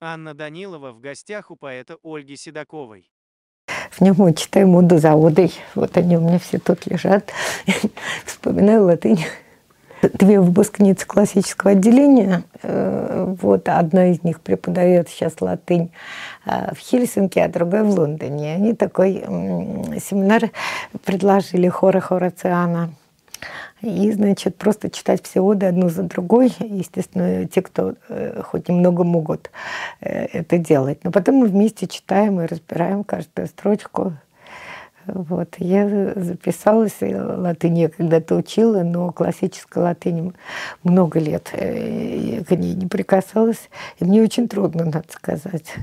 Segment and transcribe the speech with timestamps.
[0.00, 3.10] Анна Данилова в гостях у поэта Ольги Седоковой.
[3.90, 5.52] В нем мы читаем моду за одой.
[5.74, 7.30] Вот они у меня все тут лежат.
[8.24, 9.24] Вспоминаю латынь.
[10.02, 12.44] Две выпускницы классического отделения.
[12.62, 15.90] Э, вот одна из них преподает сейчас латынь
[16.44, 18.54] э, в Хельсинки, а другая в Лондоне.
[18.54, 19.22] Они такой
[20.00, 20.50] семинар
[21.04, 22.90] предложили хора Хорациана.
[23.82, 26.52] И, значит, просто читать все оды одну за другой.
[26.58, 29.50] Естественно, те, кто э, хоть немного могут
[30.00, 31.04] э, это делать.
[31.04, 34.14] Но потом мы вместе читаем и разбираем каждую строчку.
[35.06, 35.54] Вот.
[35.58, 40.32] Я записалась, латынь я когда-то учила, но классической латыни
[40.82, 43.68] много лет э, я к ней не прикасалась.
[43.98, 45.74] И мне очень трудно, надо сказать.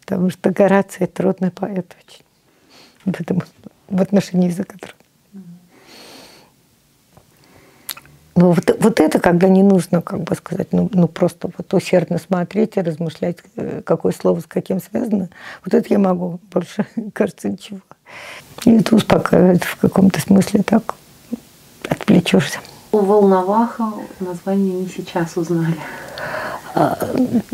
[0.00, 2.24] Потому что Гораций трудный поэт очень.
[3.04, 3.42] В, этом,
[3.88, 5.05] в отношении языка трудно.
[8.36, 12.18] Ну, вот, вот это, когда не нужно, как бы сказать, ну, ну просто вот усердно
[12.18, 15.30] смотреть и размышлять, э, какое слово с каким связано,
[15.64, 17.80] вот это я могу, больше, кажется, ничего.
[18.66, 20.94] И это успокаивает в каком-то смысле так,
[21.88, 22.58] отвлечешься.
[22.96, 25.76] У Волноваха название не сейчас узнали.
[26.74, 26.96] А,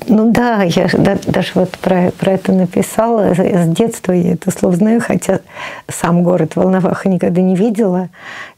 [0.07, 3.35] ну да, я да, даже вот про, про это написала.
[3.35, 5.41] С детства я это слово знаю, хотя
[5.89, 8.09] сам город Волноваха никогда не видела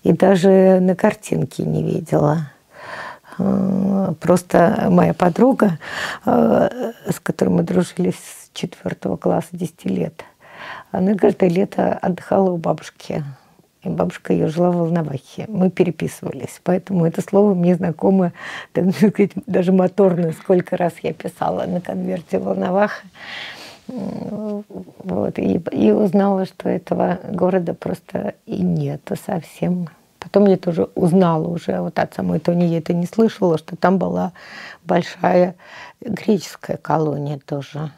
[0.03, 2.51] и даже на картинке не видела.
[3.39, 5.79] А, просто моя подруга,
[6.27, 6.71] а,
[7.11, 10.23] с которой мы дружили с четвертого класса 10 лет,
[10.93, 13.25] она каждое лето отдыхала у бабушки
[13.85, 15.47] и бабушка ее жила в Волновахе.
[15.49, 18.33] Мы переписывались, поэтому это слово мне знакомо,
[18.73, 23.03] так сказать, даже моторно, сколько раз я писала на конверте Волноваха.
[23.87, 29.89] Вот, и, и узнала, что этого города просто и нет совсем.
[30.19, 33.99] Потом я тоже узнала уже, вот от самой Тони я это не слышала, что там
[33.99, 34.33] была
[34.85, 35.55] большая
[36.01, 37.91] греческая колония тоже.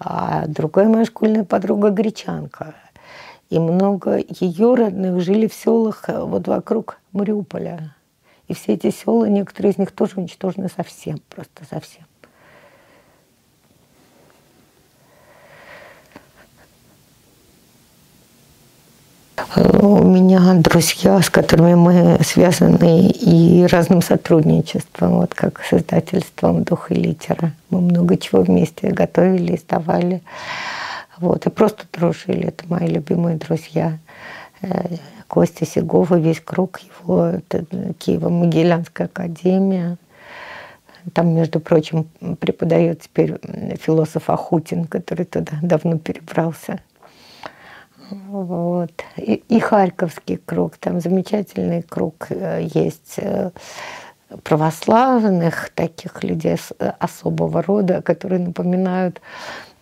[0.00, 2.74] А другая моя школьная подруга гречанка–
[3.52, 7.94] и много ее родных жили в селах э, вот вокруг Мариуполя.
[8.48, 12.04] И все эти села, некоторые из них тоже уничтожены совсем, просто совсем.
[19.54, 26.90] У меня друзья, с которыми мы связаны и разным сотрудничеством, вот как с издательством «Дух
[26.90, 27.52] и литера».
[27.68, 30.22] Мы много чего вместе готовили, издавали.
[31.18, 32.48] Вот, и просто дружили.
[32.48, 33.98] Это мои любимые друзья.
[34.62, 34.96] Э,
[35.28, 37.58] Костя Сегова, весь круг его, это
[37.98, 39.96] Киево-Могилянская академия.
[41.14, 42.04] Там, между прочим,
[42.38, 43.38] преподает теперь
[43.80, 46.80] философ Ахутин, который туда давно перебрался.
[48.10, 48.92] Вот.
[49.16, 53.50] И, и Харьковский круг, там замечательный круг э, есть э,
[54.42, 56.56] православных таких людей
[56.98, 59.20] особого рода, которые напоминают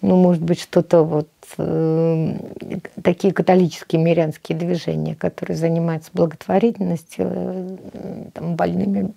[0.02, 1.28] ну, может быть, что-то вот
[1.58, 2.34] э,
[3.02, 7.76] такие католические мирянские движения, которые занимаются благотворительностью, э,
[8.32, 9.12] там, больными,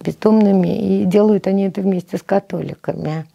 [0.00, 3.26] бездомными, и делают они это вместе с католиками.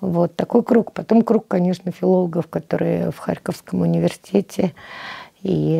[0.00, 0.92] Вот такой круг.
[0.92, 4.72] Потом круг, конечно, филологов, которые в Харьковском университете.
[5.42, 5.76] И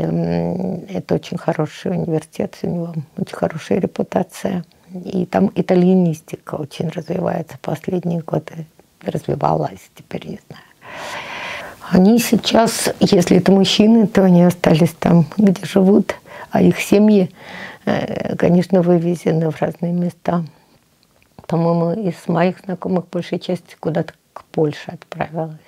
[0.90, 4.64] это очень хороший университет, у него очень хорошая репутация.
[4.92, 8.66] И там итальянистика очень развивается последние годы
[9.04, 10.64] развивалась, теперь не знаю.
[11.90, 16.14] Они сейчас, если это мужчины, то они остались там, где живут,
[16.50, 17.30] а их семьи,
[17.84, 20.44] э, конечно, вывезены в разные места.
[21.48, 25.58] По-моему, из моих знакомых большая часть куда-то к Польше отправилась.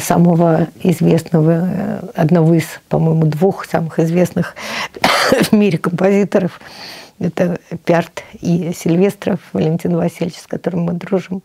[0.00, 4.54] Самого известного, э, одного из, по-моему, двух самых известных
[5.50, 6.60] в мире композиторов–
[7.18, 11.42] это Пярт и Сильвестров, Валентин Васильевич, с которым мы дружим.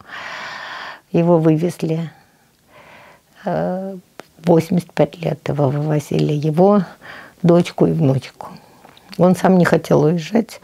[1.12, 2.12] Его вывезли
[3.44, 6.84] 85 э, лет его вывозили, его
[7.42, 8.50] дочку и внучку.
[9.18, 10.62] Он сам не хотел уезжать.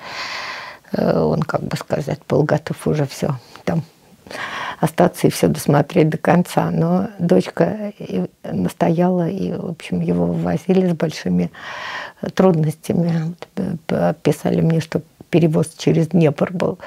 [0.91, 3.35] Э, он, как бы сказать, был готов уже все
[3.69, 3.83] там
[4.79, 6.71] остаться и все досмотреть до конца.
[6.71, 7.93] Но дочка
[8.43, 11.51] настояла, и, в общем, его вывозили с большими
[12.33, 13.35] трудностями.
[14.23, 16.79] Писали мне, что перевоз через Днепр был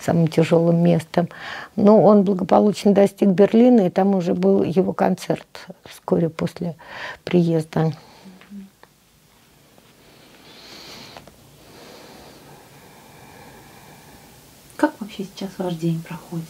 [0.00, 1.28] самым тяжелым местом.
[1.76, 6.74] Но он благополучно достиг Берлина, и там уже был его концерт вскоре после
[7.24, 7.92] приезда.
[14.76, 16.44] Как вообще сейчас ваш день проходит?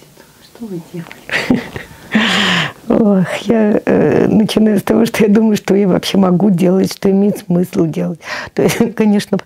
[0.57, 1.63] Что вы делаете?
[2.89, 7.11] Ох, я э, начинаю с того, что я думаю, что я вообще могу делать, что
[7.11, 8.21] имеет смысл делать.
[8.55, 9.39] То есть, конечно,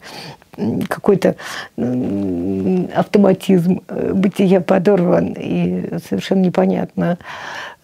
[0.88, 1.34] какой-то
[1.76, 7.18] автоматизм э, бытия подорван, и совершенно непонятно,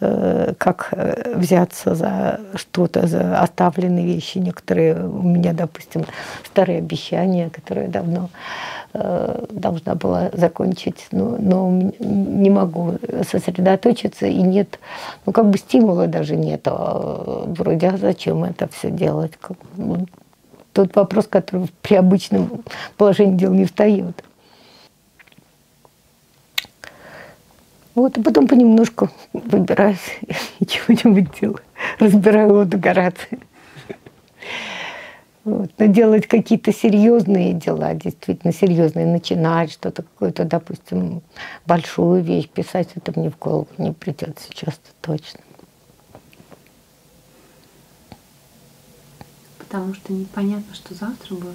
[0.00, 0.93] э, как
[1.34, 4.38] взяться за что-то, за оставленные вещи.
[4.38, 6.05] Некоторые у меня, допустим,
[6.44, 8.31] старые обещания, которые давно
[9.51, 12.95] должна была закончить, но, но не могу
[13.31, 14.79] сосредоточиться, и нет,
[15.25, 16.63] ну как бы стимула даже нет.
[16.67, 19.33] А вроде, а зачем это все делать?
[19.77, 20.07] Ну,
[20.73, 22.63] тот вопрос, который при обычном
[22.97, 24.23] положении дел не встает.
[27.95, 30.19] Вот, и потом понемножку выбираюсь
[30.61, 31.61] и чего-нибудь делаю.
[31.99, 33.39] Разбираю его декорации.
[35.47, 35.71] Вот.
[35.79, 41.23] Но делать какие-то серьезные дела, действительно серьезные, начинать что-то, какую-то, допустим,
[41.67, 45.39] большую вещь писать, это мне в голову не придет сейчас точно.
[49.59, 51.55] Потому что непонятно, что завтра будет.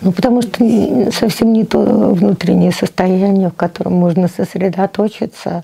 [0.00, 5.62] Ну, потому что совсем не то внутреннее состояние, в котором можно сосредоточиться,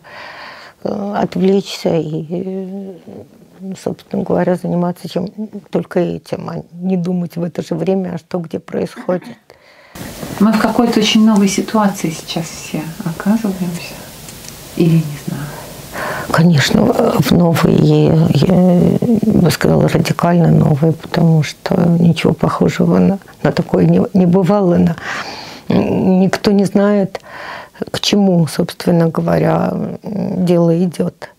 [0.85, 2.97] э, отвлечься и,
[3.83, 5.29] собственно говоря, заниматься чем
[5.71, 9.37] только этим, а не думать в это же время, а что где происходит.
[10.41, 13.95] Мы в какой-то очень новой ситуации сейчас все оказываемся.
[14.77, 15.47] Или не знаю.
[16.31, 23.87] Конечно, в новые, я бы сказала, радикально новые, потому что ничего похожего на, на такое
[23.87, 24.77] не, не бывало.
[24.77, 24.97] На,
[25.69, 27.21] никто не знает,
[27.91, 29.73] к чему, собственно говоря,
[30.03, 31.31] дело идет.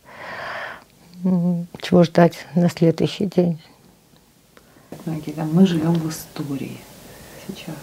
[1.81, 3.59] Чего ждать на следующий день.
[5.05, 6.77] Мы живем в истории
[7.47, 7.75] сейчас,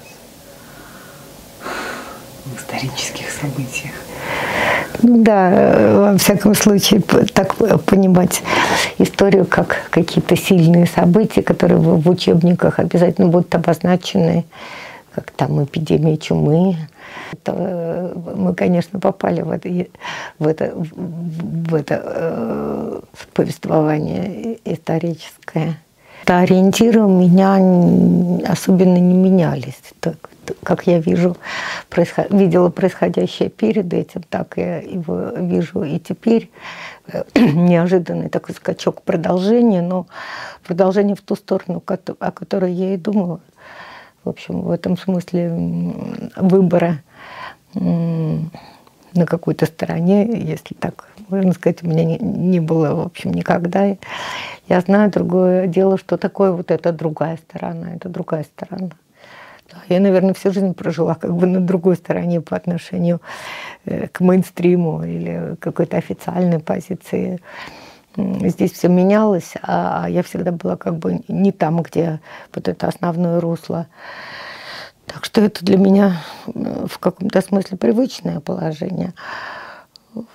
[2.44, 3.92] в исторических событиях.
[5.02, 8.42] Ну да, во всяком случае, так понимать
[8.98, 14.46] историю как какие-то сильные события, которые в учебниках обязательно будут обозначены,
[15.16, 16.76] как там эпидемия чумы.
[17.32, 19.68] Это, э, мы, конечно, попали в это,
[20.38, 23.00] в это, в это э,
[23.32, 25.78] повествование историческое.
[26.26, 27.54] Ориентиры у меня
[28.46, 29.80] особенно не менялись.
[30.00, 30.16] Так,
[30.62, 31.36] как я вижу,
[31.88, 32.26] происход...
[32.30, 36.50] видела происходящее перед этим, так я его вижу и теперь.
[37.06, 40.06] Э, неожиданный такой скачок продолжения, но
[40.66, 43.40] продолжение в ту сторону, о которой я и думала.
[44.26, 45.52] В общем, в этом смысле
[46.34, 47.00] выбора
[47.74, 53.96] на какой-то стороне, если так можно сказать, у меня не, не было, в общем, никогда.
[54.68, 58.90] Я знаю другое дело, что такое вот эта другая сторона, это другая сторона.
[59.88, 63.20] Я, наверное, всю жизнь прожила как бы на другой стороне по отношению
[63.84, 67.40] э, к мейнстриму или какой-то официальной позиции.
[68.16, 72.20] Здесь все менялось, а я всегда была как бы не там, где
[72.54, 73.86] вот это основное русло.
[75.06, 79.12] Так что это для меня в каком-то смысле привычное положение.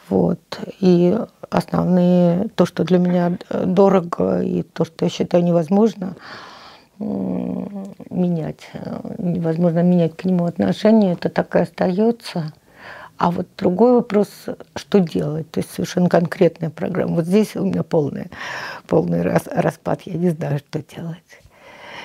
[0.09, 0.39] Вот.
[0.79, 1.17] И
[1.49, 6.15] основные, то, что для меня дорого, и то, что я считаю невозможно
[6.99, 8.69] менять,
[9.17, 12.53] невозможно менять к нему отношение, это так и остается.
[13.21, 14.29] А вот другой вопрос,
[14.75, 15.51] что делать?
[15.51, 17.17] То есть совершенно конкретная программа.
[17.17, 18.31] Вот здесь у меня полный,
[18.87, 21.19] полный распад, я не знаю, что делать.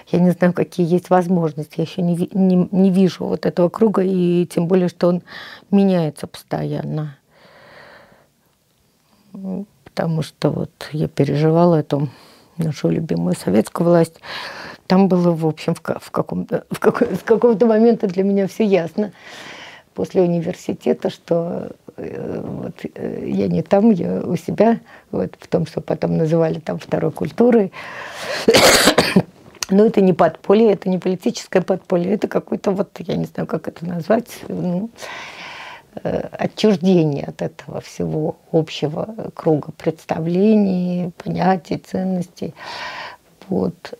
[0.08, 1.76] Я не знаю, какие есть возможности.
[1.78, 5.22] Я еще не, не, не вижу вот этого круга, и тем более, что он
[5.70, 7.16] меняется постоянно
[9.84, 12.10] потому что вот я переживала эту
[12.58, 14.20] нашу любимую советскую власть.
[14.86, 18.64] Там было, в общем, в, в каком-то в какой, с какого-то момента для меня все
[18.64, 19.12] ясно
[19.96, 24.78] после университета, что э, вот, э, я не там, я у себя,
[25.10, 27.72] вот, в том, что потом называли там второй культурой.
[29.70, 33.66] Но это не подполье, это не политическое подполье, это какой-то вот, я не знаю, как
[33.66, 34.90] это назвать, ну,
[36.02, 42.54] Э, отчуждение от этого всего общего круга представлений, понятий, ценностей.
[43.48, 43.94] Вот.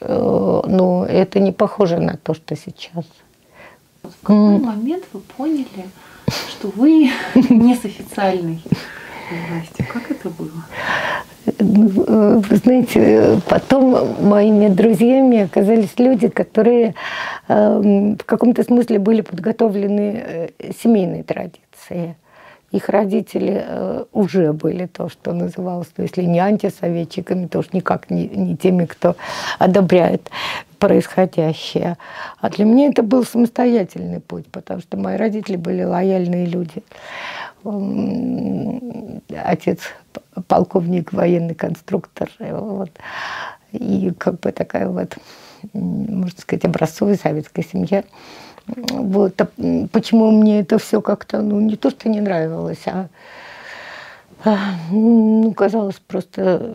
[0.00, 3.04] Но это не похоже на то, что сейчас.
[4.08, 5.88] В какой момент вы поняли,
[6.48, 8.62] что вы не с официальной
[9.50, 9.86] властью?
[9.92, 10.64] Как это было?
[11.58, 16.94] Вы знаете, потом моими друзьями оказались люди, которые
[17.48, 20.48] эм, в каком-то смысле были подготовлены э,
[20.82, 22.16] семейной традицией.
[22.70, 28.10] Их родители э, уже были то, что называлось, ну, если не антисоветчиками, то уж никак
[28.10, 29.16] не, не теми, кто
[29.58, 30.30] одобряет
[30.78, 31.96] происходящее.
[32.40, 36.82] А для меня это был самостоятельный путь, потому что мои родители были лояльные люди
[39.44, 39.80] отец
[40.46, 42.30] полковник, военный конструктор.
[42.38, 42.90] Вот.
[43.72, 45.16] И как бы такая вот,
[45.72, 48.04] можно сказать, образцовая советская семья.
[48.66, 49.40] Вот.
[49.40, 49.48] А
[49.92, 53.08] почему мне это все как-то, ну, не то, что не нравилось, а
[54.44, 56.74] ну, казалось просто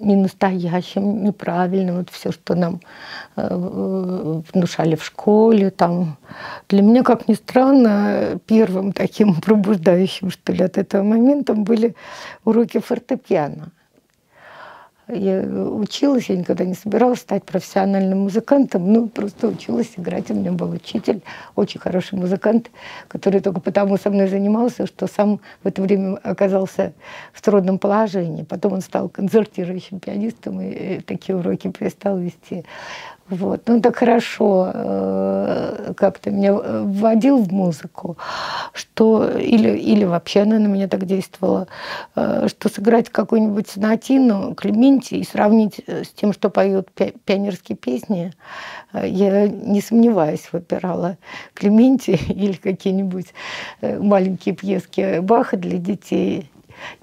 [0.00, 1.96] не настоящим, неправильным.
[1.96, 2.80] Вот все, что нам
[3.36, 5.70] э, внушали в школе.
[5.70, 6.16] Там.
[6.68, 11.94] Для меня, как ни странно, первым таким пробуждающим, что ли, от этого момента были
[12.44, 13.70] уроки фортепиано.
[15.08, 20.30] Я училась, я никогда не собиралась стать профессиональным музыкантом, ну, просто училась играть.
[20.30, 21.22] У меня был учитель,
[21.56, 22.70] очень хороший музыкант,
[23.08, 26.92] который только потому со мной занимался, что сам в это время оказался
[27.32, 28.42] в трудном положении.
[28.42, 32.66] Потом он стал концертирующим пианистом и такие уроки перестал вести.
[33.30, 33.62] Вот.
[33.66, 38.16] Ну, так хорошо э, как-то меня вводил в музыку,
[38.72, 41.68] что или, или вообще она на меня так действовала,
[42.16, 47.76] э, что сыграть какую-нибудь сонатину Клементи и сравнить э, с тем, что поют пи пионерские
[47.76, 48.32] песни,
[48.94, 51.18] я не сомневаюсь, выбирала
[51.52, 53.34] Клементи или какие-нибудь
[53.82, 56.50] маленькие пьески Баха для детей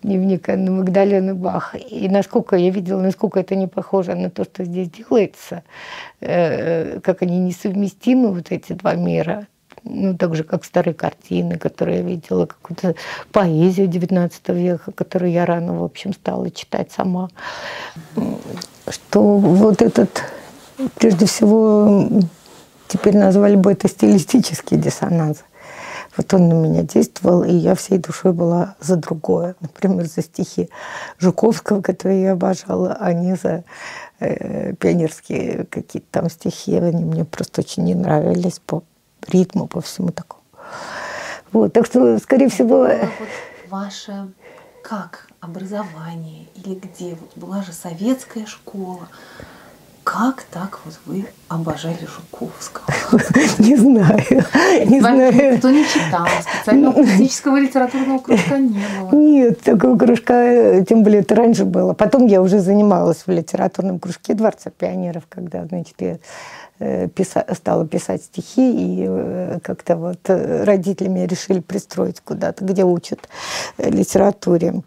[0.01, 1.75] дневник Анны Магдалены Бах.
[1.75, 5.63] И насколько я видела, насколько это не похоже на то, что здесь делается,
[6.21, 9.47] э, как они несовместимы, вот эти два мира.
[9.83, 12.95] Ну, так же, как старые картины, которые я видела, какую-то
[13.31, 17.29] поэзию XIX века, которую я рано, в общем, стала читать сама.
[18.87, 20.23] Что вот этот,
[20.95, 22.09] прежде всего,
[22.87, 25.43] теперь назвали бы это стилистический диссонанс–
[26.17, 29.55] вот он на меня действовал, и я всей душой была за другое.
[29.59, 30.69] Например, за стихи
[31.17, 33.63] Жуковского, которые я обожала, а не за
[34.19, 36.75] э, пионерские какие-то там стихи.
[36.75, 38.83] Они мне просто очень не нравились по
[39.27, 40.43] ритму, по всему такому.
[41.51, 42.87] Вот, так что, скорее всего...
[42.87, 43.29] Вот
[43.69, 44.27] ваше
[44.83, 47.15] как образование или где?
[47.15, 49.07] Вот была же советская школа.
[50.05, 52.85] Как так вот вы обожали Жуковского?
[53.57, 54.45] Не знаю.
[54.85, 55.57] Не знаю.
[55.57, 59.19] Кто не читал, специального политического литературного кружка не было.
[59.19, 61.93] Нет, такого кружка, тем более это раньше было.
[61.93, 66.17] Потом я уже занималась в литературном кружке Дворца пионеров, когда, значит, я э,
[66.79, 73.29] писа, стала писать стихи, и э, как-то вот родители меня решили пристроить куда-то, где учат
[73.77, 74.81] литературе.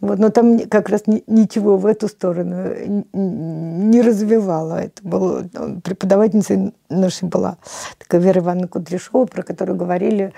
[0.00, 2.72] Вот, но там как раз ничего в эту сторону
[3.12, 4.84] не развивало.
[4.84, 7.58] Это был ну, преподавательница нашей была
[7.98, 10.32] такая Вера Ивановна Кудряшова, про которую говорили,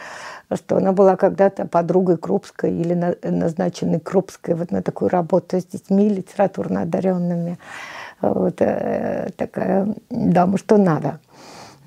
[0.53, 6.09] что она была когда-то подругой Крупской или назначенной Крупской вот на такую работу с детьми
[6.09, 7.59] литературно одаренными.
[8.23, 11.19] Вот э, такая дама, что надо.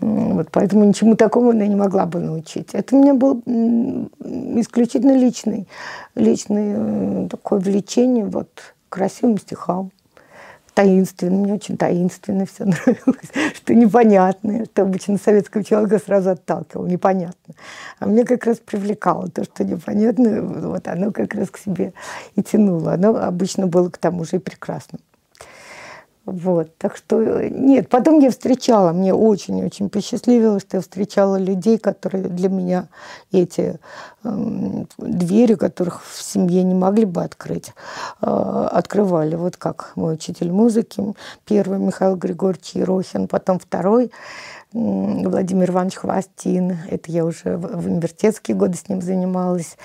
[0.01, 2.69] Вот, поэтому ничему такому она не могла бы научить.
[2.73, 3.41] Это у меня был
[4.59, 5.67] исключительно личный,
[6.15, 8.49] личное такое влечение вот,
[8.89, 9.91] красивым стихам.
[10.73, 17.55] Таинственно, мне очень таинственно все нравилось, что непонятное, что обычно советского человека сразу отталкивало, непонятно.
[17.99, 21.93] А мне как раз привлекало то, что непонятно, вот оно как раз к себе
[22.35, 22.93] и тянуло.
[22.93, 24.99] Оно обычно было к тому же и прекрасным.
[26.25, 32.23] Вот, так что нет, потом я встречала, мне очень-очень посчастливилось, что я встречала людей, которые
[32.23, 32.87] для меня
[33.31, 33.79] эти
[34.23, 37.73] э, двери, которых в семье не могли бы открыть,
[38.23, 39.35] э, открывали.
[39.35, 41.13] Вот как мой учитель музыки,
[41.45, 44.11] первый Михаил Григорьевич Ерохин, потом второй
[44.73, 46.77] Владимир Иванович Хвостин.
[46.89, 49.77] Это я уже в университетские годы с ним занималась.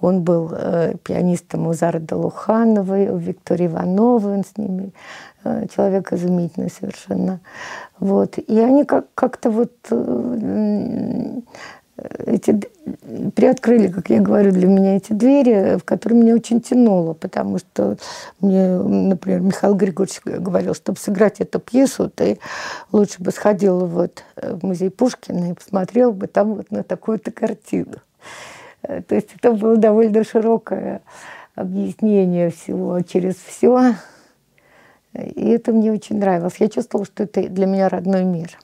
[0.00, 5.27] Он был э, пианистом у Зары Долухановой, у Виктории Ивановой, он с ними Э,
[5.74, 7.40] человек изумительный совершенно.
[7.98, 8.38] Вот.
[8.38, 11.40] И они как- как-то вот э,
[12.26, 12.60] эти,
[13.34, 17.96] приоткрыли, как я говорю, для меня эти двери, в которые меня очень тянуло, потому что
[18.40, 22.38] мне, например, Михаил Григорьевич говорил, чтобы сыграть эту пьесу, ты
[22.92, 27.96] лучше бы сходила вот в музей Пушкина и посмотрел бы там вот на такую-то картину.
[28.82, 31.00] Э, то есть это было довольно широкое
[31.54, 33.94] объяснение всего через все.
[35.14, 36.56] И это мне очень нравилось.
[36.58, 38.58] Я чувствовала, что это для меня родной мир.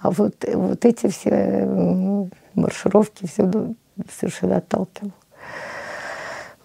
[0.00, 3.50] А вот, вот эти все маршировки все
[4.10, 5.12] совершенно отталкивало.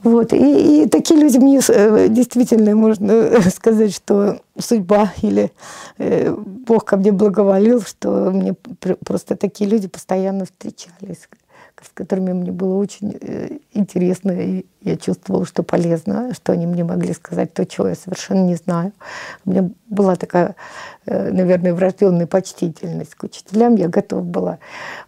[0.03, 0.33] Вот.
[0.33, 5.51] И, и такие люди мне э, действительно можно сказать, что судьба или
[5.97, 8.53] э, Бог ко мне благоволил, что мне
[9.05, 11.27] просто такие люди постоянно встречались
[11.83, 16.83] с которыми мне было очень э, интересно, и я чувствовала, что полезно, что они мне
[16.83, 18.93] могли сказать то, чего я совершенно не знаю.
[19.45, 20.55] У меня была такая,
[21.05, 23.75] э, наверное, врожденная почтительность к учителям.
[23.75, 24.59] Я готова была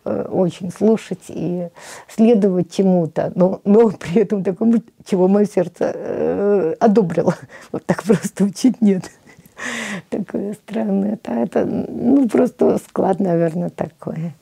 [0.06, 1.70] э, очень слушать и
[2.08, 7.36] следовать чему-то, но, но при этом такому, чего мое сердце одобрило.
[7.72, 9.04] Вот так просто учить нет.
[10.10, 11.14] Такое странное.
[11.14, 14.34] Это, это ну, просто склад, наверное, такой.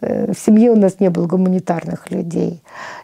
[0.00, 2.62] Э, в семье у нас не было гуманитарных людей.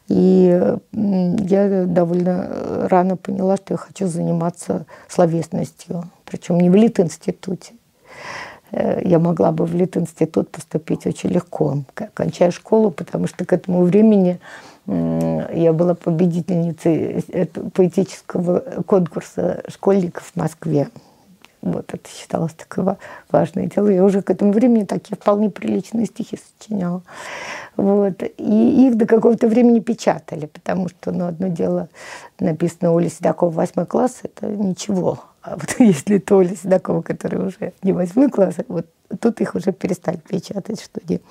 [0.08, 6.04] И я довольно рано поняла, что я хочу заниматься словесностью.
[6.24, 7.72] Причем не в Лит-институте.
[8.70, 11.78] Э, я могла бы в Лит-институт поступить очень легко,
[12.14, 14.38] кончая школу, потому что к этому времени
[14.86, 17.24] я была победительницей
[17.72, 20.88] поэтического конкурса школьников в Москве.
[21.64, 22.98] Вот это считалось такое
[23.32, 23.88] важное дело.
[23.88, 27.02] Я уже к этому времени такие вполне приличные стихи сочиняла.
[27.76, 28.22] Вот.
[28.22, 31.88] И их до какого-то времени печатали, потому что, ну, одно дело
[32.38, 35.20] написано Оля Седокова, восьмой класс, это ничего.
[35.40, 38.86] А вот если это Оля Седокова, которая уже не восьмой класс, вот
[39.18, 41.22] тут их уже перестали печатать, что не,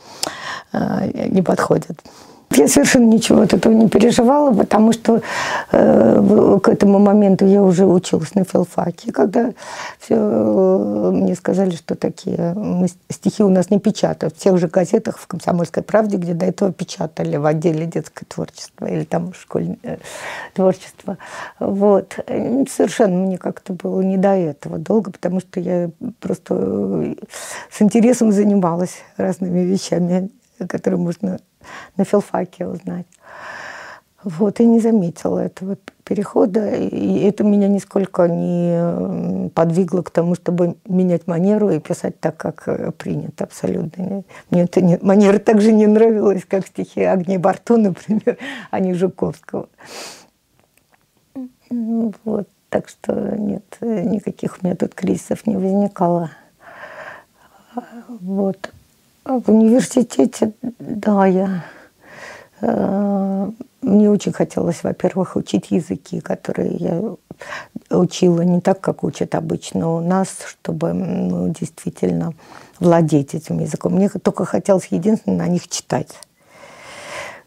[0.71, 1.99] а, не подходят.
[2.55, 5.21] Я совершенно ничего от этого не переживала, потому что
[5.71, 9.11] э, к этому моменту я уже училась на филфаке.
[9.11, 9.53] Когда
[9.99, 14.35] все, э, мне сказали, что такие мы, стихи у нас не печатают.
[14.35, 18.85] В тех же газетах в «Комсомольской правде», где до этого печатали в отделе детское творчество
[18.85, 19.97] или там школьное э,
[20.53, 21.17] творчество.
[21.59, 22.19] Вот.
[22.69, 27.15] Совершенно мне как-то было не до этого долго, потому что я просто э,
[27.71, 30.29] с интересом занималась разными вещами,
[30.67, 31.39] которые можно
[31.97, 33.05] на филфаке узнать.
[34.23, 40.75] Вот, и не заметила этого перехода, и это меня нисколько не подвигло к тому, чтобы
[40.85, 44.23] менять манеру и писать так, как э, принято абсолютно.
[44.49, 48.37] Мне это не, манера также не нравилась, как стихи Агнии Барто, например,
[48.71, 49.67] а не Жуковского.
[51.69, 56.31] Ну вот, так что нет, никаких у меня тут кризисов не возникало.
[58.07, 58.72] Вот.
[59.23, 61.63] А в университете, да, я...
[62.61, 63.49] Э,
[63.81, 67.01] мне очень хотелось, во-первых, учить языки, которые я
[67.89, 72.33] учила не так, как учат обычно у нас, чтобы ну, действительно
[72.79, 73.93] владеть этим языком.
[73.93, 76.13] Мне только хотелось единственное на них читать.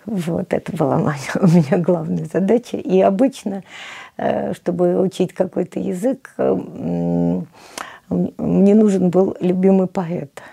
[0.06, 2.78] Вот, это была моя, у меня главная задача.
[2.78, 3.64] И обычно,
[4.17, 7.45] э, чтобы учить какой-то язык, мне
[8.75, 10.41] нужен был любимый поэт–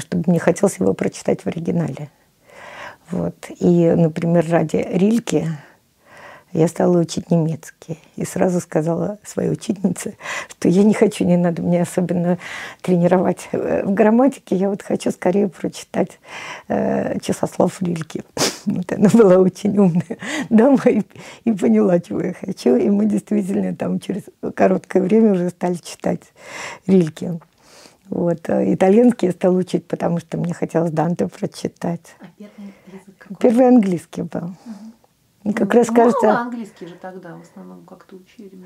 [0.00, 2.10] чтобы мне хотелось его прочитать в оригинале.
[3.10, 3.34] Вот.
[3.58, 5.46] И, например, ради Рильки
[6.52, 7.98] я стала учить немецкий.
[8.16, 10.16] И сразу сказала своей учительнице,
[10.48, 12.38] что я не хочу, не надо мне особенно
[12.82, 16.18] тренировать в грамматике, я вот хочу скорее прочитать
[16.68, 18.24] э, часослов Рильки.
[18.66, 20.18] Вот она была очень умная
[20.50, 21.02] дама и,
[21.44, 22.76] и поняла, чего я хочу.
[22.76, 26.20] И мы действительно там через короткое время уже стали читать
[26.86, 27.40] Рильки.
[28.10, 28.48] Вот.
[28.48, 32.16] Э, итальянский я стала учить, потому что мне хотелось Данте прочитать.
[32.20, 33.36] А первый язык какой?
[33.38, 34.52] Первый английский был.
[35.44, 35.54] Угу.
[35.54, 36.38] Как ну, раз кажется...
[36.38, 38.62] Английский же тогда в основном как-то учили.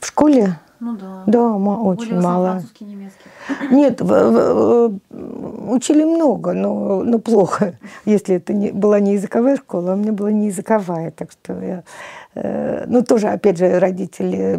[0.00, 0.58] В школе?
[0.80, 1.24] Ну да.
[1.26, 2.46] Да, очень Более мало.
[2.50, 3.30] французский, немецкий.
[3.70, 7.74] Нет, в, в, учили много, но, но плохо.
[8.04, 11.60] Если это не, была не языковая школа, а у меня была не языковая, так что
[11.60, 11.82] я
[12.40, 14.56] Э, ну, тоже, опять же, родители,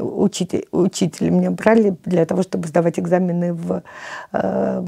[0.00, 3.82] учитель, учители меня брали для того, чтобы сдавать экзамены в
[4.32, 4.84] э,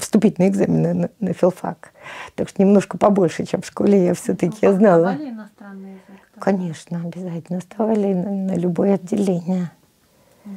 [0.00, 1.92] вступительные экзамены на, на филфак.
[2.34, 5.14] Так что немножко побольше, чем в школе, я все-таки я знала.
[5.14, 5.95] иностранный язык?
[6.38, 9.70] Конечно, обязательно сдавали на, на любое отделение.
[10.44, 10.54] Угу.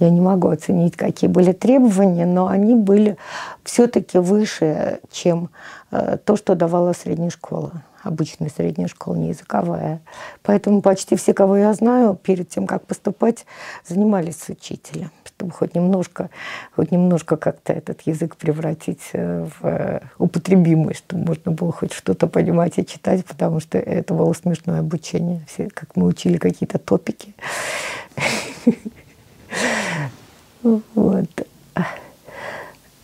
[0.00, 3.16] Я не могу оценить, какие были требования, но они были
[3.64, 5.50] все-таки выше, чем
[5.90, 10.00] э, то, что давала средняя школа обычная средняя школа, не языковая.
[10.42, 13.46] Поэтому почти все, кого я знаю, перед тем, как поступать,
[13.86, 16.30] занимались с учителем, чтобы хоть немножко,
[16.74, 22.26] хоть немножко как-то этот язык превратить э, в э, употребимый, чтобы можно было хоть что-то
[22.26, 25.46] понимать и читать, потому что это было смешное обучение.
[25.48, 27.34] Все, как мы учили какие-то топики.
[30.62, 31.46] Вот.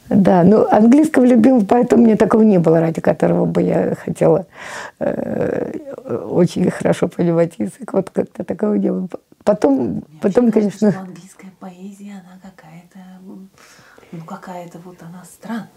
[0.08, 4.46] Да, ну английского любимого поэта у меня такого не было, ради которого бы я хотела
[5.00, 5.72] э,
[6.30, 7.92] очень хорошо понимать язык.
[7.92, 9.08] Вот как-то такого не было.
[9.42, 10.90] Потом, потом, кажется, конечно...
[10.92, 12.98] Что английская поэзия, она какая-то,
[14.12, 15.70] ну какая-то вот она странная.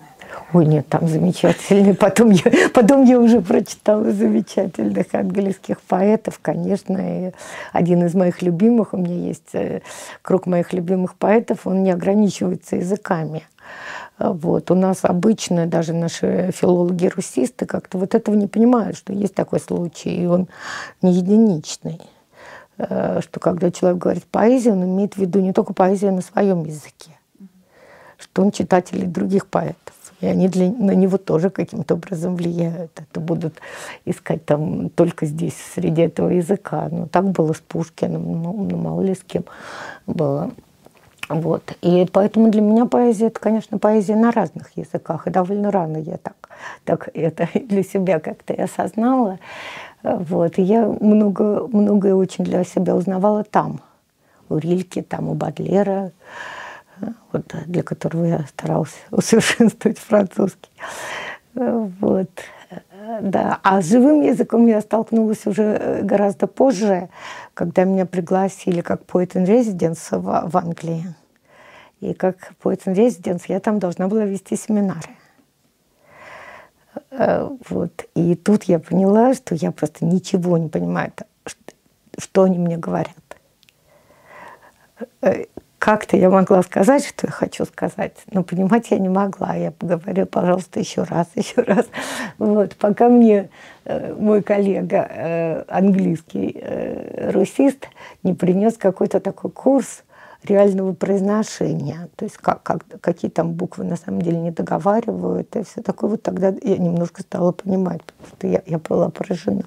[0.54, 1.94] Ой, нет, там замечательные.
[1.96, 6.98] Потом я, потом я уже прочитала замечательных английских поэтов, конечно.
[6.98, 7.32] И
[7.72, 9.82] один из моих любимых, у меня есть э,
[10.22, 13.44] круг моих любимых поэтов, он не ограничивается языками.
[14.20, 14.70] Вот.
[14.70, 20.10] У нас обычно даже наши филологи-русисты как-то вот этого не понимают, что есть такой случай,
[20.10, 20.50] и он
[21.02, 22.02] не единичный.
[22.78, 26.66] Э, что когда человек говорит поэзию, он имеет в виду не только поэзию на своем
[26.66, 27.12] языке,
[28.18, 29.94] что он читатель других поэтов.
[30.22, 32.92] И они для, на него тоже каким-то образом влияют.
[33.00, 33.56] Это будут
[34.04, 36.90] искать там только здесь, среди этого языка.
[36.92, 39.46] Ну, так было с Пушкиным, ну, ну мало ли с кем
[40.06, 40.52] было.
[41.30, 41.78] Вот.
[41.82, 45.28] И поэтому для меня поэзия, это, конечно, поэзия на разных языках.
[45.28, 46.50] И довольно рано я так,
[46.84, 49.38] так это для себя как-то и осознала.
[50.02, 50.58] Вот.
[50.58, 53.80] И я много, многое очень для себя узнавала там.
[54.50, 56.12] У Рильки, там, у Бадлера,
[57.32, 60.72] вот, для которого я старалась усовершенствовать французский.
[61.54, 62.30] Вот.
[63.22, 63.60] Да.
[63.64, 67.10] А с живым языком я столкнулась уже гораздо позже,
[67.60, 71.14] когда меня пригласили как поэт in residence в, в Англии.
[72.00, 75.10] И как поэт in residence я там должна была вести семинары.
[77.12, 78.06] Э, вот.
[78.16, 81.12] И тут я поняла, что я просто ничего не понимаю,
[82.18, 83.18] что они мне говорят.
[85.80, 89.56] Э, как-то я могла сказать, что я хочу сказать, но понимать я не могла.
[89.56, 91.86] Я говорю, пожалуйста, еще раз, еще раз.
[92.38, 93.50] Вот, пока мне
[93.86, 96.62] э, мой коллега английский
[97.32, 97.88] русист
[98.24, 100.04] не принес какой-то такой курс,
[100.44, 105.64] реального произношения, то есть как, как, какие там буквы на самом деле не договаривают, и
[105.64, 106.12] все такое.
[106.12, 109.64] Вот тогда я немножко стала понимать, потому что я, я была поражена,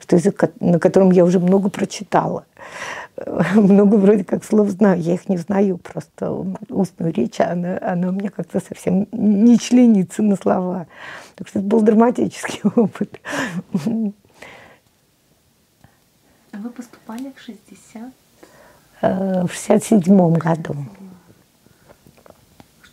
[0.00, 2.44] что язык, на котором я уже много прочитала,
[3.54, 6.32] много вроде как слов знаю, я их не знаю, просто
[6.68, 10.86] устную речь, она, она у меня как-то совсем не членится на слова.
[11.36, 13.20] Так что это был драматический опыт.
[16.52, 18.12] А вы поступали в 60
[19.02, 20.76] в 67 году.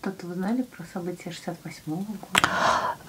[0.02, 2.08] Что-то вы знали про события 68 года?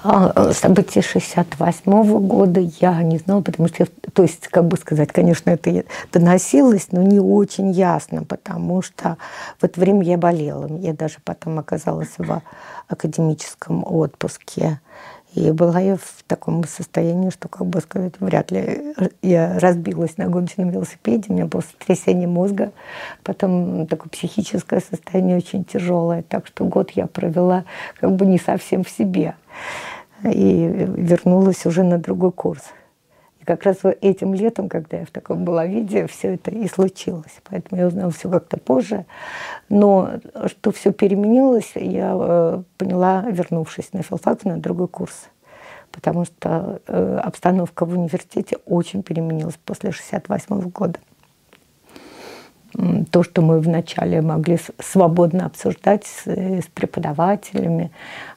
[0.04, 5.48] А, события 68 года я не знала, потому что, то есть, как бы сказать, конечно,
[5.48, 9.16] это доносилось, но не очень ясно, потому что
[9.58, 10.66] в это время я болела.
[10.80, 12.42] Я даже потом оказалась в
[12.88, 14.78] академическом отпуске.
[15.34, 20.26] И была я в таком состоянии, что, как бы сказать, вряд ли я разбилась на
[20.26, 22.72] гоночном велосипеде, у меня было сотрясение мозга,
[23.22, 27.64] потом такое психическое состояние очень тяжелое, так что год я провела
[27.98, 29.34] как бы не совсем в себе.
[30.22, 32.62] И вернулась уже на другой курс.
[33.42, 37.40] И как раз этим летом, когда я в таком была виде, все это и случилось.
[37.50, 39.04] Поэтому я узнала все как-то позже.
[39.68, 40.10] Но
[40.46, 45.28] что все переменилось, я э, поняла, вернувшись на филфак, на другой курс.
[45.90, 51.00] Потому что э, обстановка в университете очень переменилась после 1968 года
[53.10, 57.90] то, что мы вначале могли свободно обсуждать с, с преподавателями.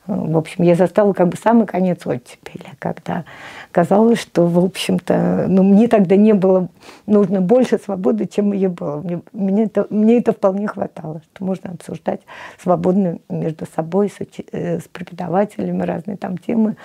[0.07, 3.23] В общем, я застала как бы самый конец оттепели, когда
[3.71, 6.67] казалось, что, в общем-то, ну, мне тогда не было
[7.07, 8.97] нужно больше свободы, чем ее было.
[8.97, 12.21] Мне, мне, это, мне это вполне хватало, что можно обсуждать
[12.61, 14.17] свободно между собой, с,
[14.51, 16.75] э, с преподавателями разные там темы.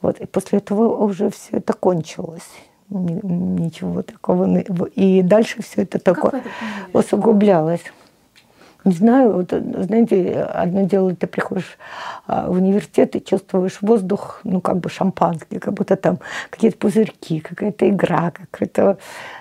[0.00, 0.20] Вот.
[0.20, 2.48] И после этого уже все это кончилось
[2.94, 4.58] ничего такого.
[4.94, 6.42] И дальше все это такое
[6.92, 7.82] усугублялось.
[8.84, 11.78] Не знаю, вот, знаете, одно дело, ты приходишь
[12.26, 16.18] а, в университет и чувствуешь воздух, ну, как бы шампанский, как будто там
[16.50, 18.98] какие-то пузырьки, какая-то игра, какое-то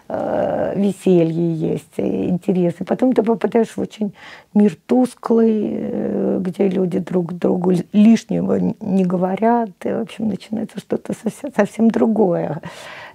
[0.08, 2.76] э, веселье есть, интерес.
[2.80, 4.13] И потом ты попадаешь в очень
[4.54, 11.13] мир тусклый, э, где люди друг другу лишнего не говорят, и, в общем, начинается что-то
[11.22, 12.62] совсем, совсем другое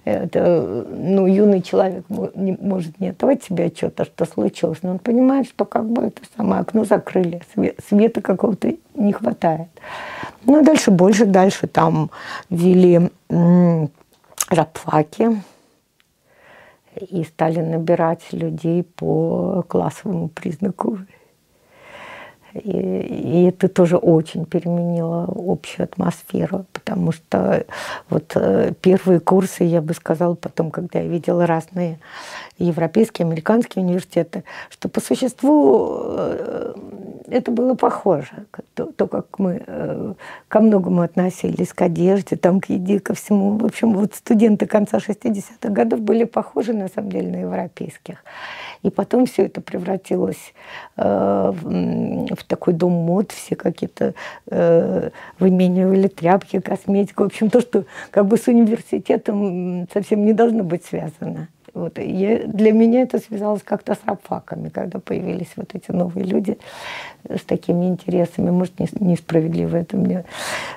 [0.05, 5.65] это, ну, юный человек может не отдавать себе отчета, что случилось, но он понимает, что
[5.65, 7.41] как бы это самое окно закрыли,
[7.87, 9.67] света какого-то не хватает.
[10.45, 12.09] Ну, а дальше больше, дальше там
[12.49, 13.09] ввели
[14.49, 15.41] рабфаки
[16.95, 20.99] и стали набирать людей по классовому признаку
[22.53, 27.65] и, и это тоже очень переменило общую атмосферу, потому что
[28.09, 31.99] вот э, первые курсы, я бы сказала, потом, когда я видела разные
[32.57, 36.73] европейские, американские университеты, что по существу э,
[37.31, 38.45] это было похоже.
[38.73, 40.13] То, то как мы э,
[40.47, 43.57] ко многому относились, к одежде, там, к еде, ко всему.
[43.57, 48.23] В общем, вот студенты конца 60-х годов были похожи, на самом деле, на европейских.
[48.83, 50.53] И потом все это превратилось
[50.97, 54.13] э, в, в такой дом мод, все какие-то
[54.47, 57.23] э, выменивали тряпки, косметику.
[57.23, 61.47] В общем, то, что как бы с университетом совсем не должно быть связано.
[61.73, 61.97] Вот.
[61.97, 66.57] И для меня это связалось как-то с рабфаками, когда появились вот эти новые люди
[67.27, 68.49] с такими интересами.
[68.49, 70.25] Может, несправедливо это мне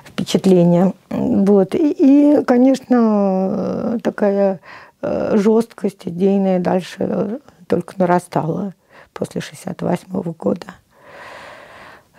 [0.05, 0.93] впечатление.
[1.09, 1.75] Вот.
[1.75, 4.59] И, и конечно, такая
[5.01, 8.73] э, жесткость идейная дальше только нарастала
[9.13, 10.67] после 68 года.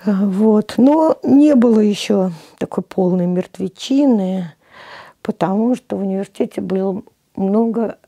[0.05, 0.75] Вот.
[0.77, 4.53] Но не было еще такой полной мертвечины,
[5.23, 7.03] потому что в университете было
[7.37, 7.99] много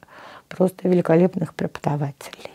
[0.48, 2.50] просто великолепных преподавателей.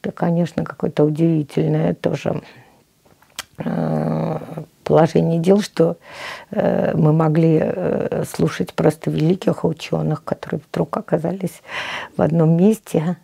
[0.00, 2.42] принципе, конечно, какое-то удивительное тоже
[3.58, 4.38] э,
[4.84, 5.96] положение дел, что
[6.50, 11.62] э, мы могли э, слушать просто великих ученых, которые вдруг оказались
[12.16, 13.16] в одном месте.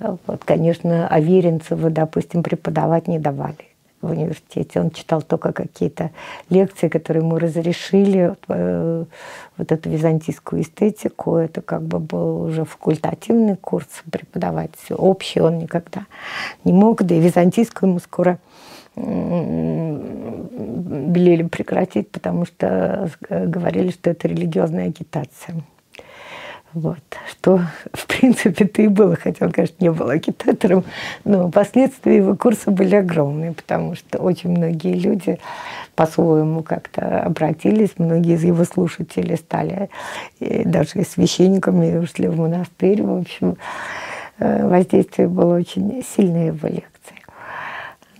[0.00, 3.73] Вот, конечно, Аверинцева, допустим, преподавать не давали
[4.04, 4.80] в университете.
[4.80, 6.10] Он читал только какие-то
[6.50, 8.36] лекции, которые ему разрешили.
[8.48, 9.04] Э,
[9.56, 14.72] вот эту византийскую эстетику, это как бы был уже факультативный курс преподавать.
[14.90, 16.06] Общий он никогда
[16.64, 18.38] не мог, да и византийскую ему скоро
[21.16, 25.64] велели прекратить, потому что говорили, что это религиозная агитация.
[26.74, 26.98] Вот.
[27.30, 27.60] Что,
[27.92, 30.84] в принципе, ты и было, хотя он, конечно, не был агитатором,
[31.24, 35.38] но последствия его курса были огромные, потому что очень многие люди
[35.94, 39.88] по-своему как-то обратились, многие из его слушателей стали
[40.40, 43.02] даже священниками, ушли в монастырь.
[43.02, 43.56] В общем,
[44.38, 47.23] э, воздействие было очень сильное его лекции.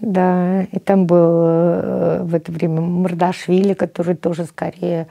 [0.01, 5.07] Да, и там был э, в это время Мордашвили, который тоже скорее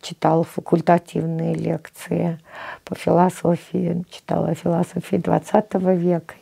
[0.00, 2.38] читал факультативные лекции
[2.84, 6.34] по философии, читала философии 20 века.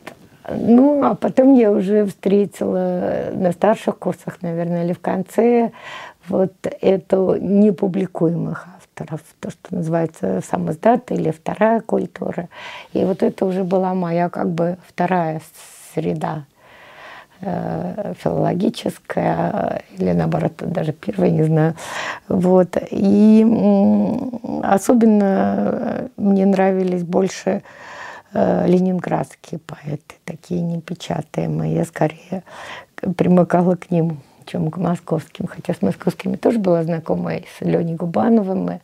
[0.49, 5.71] Ну, а потом я уже встретила на старших курсах, наверное, или в конце,
[6.29, 12.47] вот эту непубликуемых авторов, то, что называется самоздат или вторая культура.
[12.93, 15.41] И вот это уже была моя как бы вторая
[15.93, 16.45] среда
[17.39, 21.75] филологическая или наоборот даже первая, не знаю.
[22.27, 22.75] Вот.
[22.89, 23.45] И
[24.63, 27.63] особенно мне нравились больше
[28.33, 31.75] э, ленинградские поэты, такие непечатаемые.
[31.75, 32.43] Я скорее
[33.15, 35.47] примыкала к ним, чем к московским.
[35.47, 38.79] Хотя с московскими тоже была знакома и с Леней Губановым, и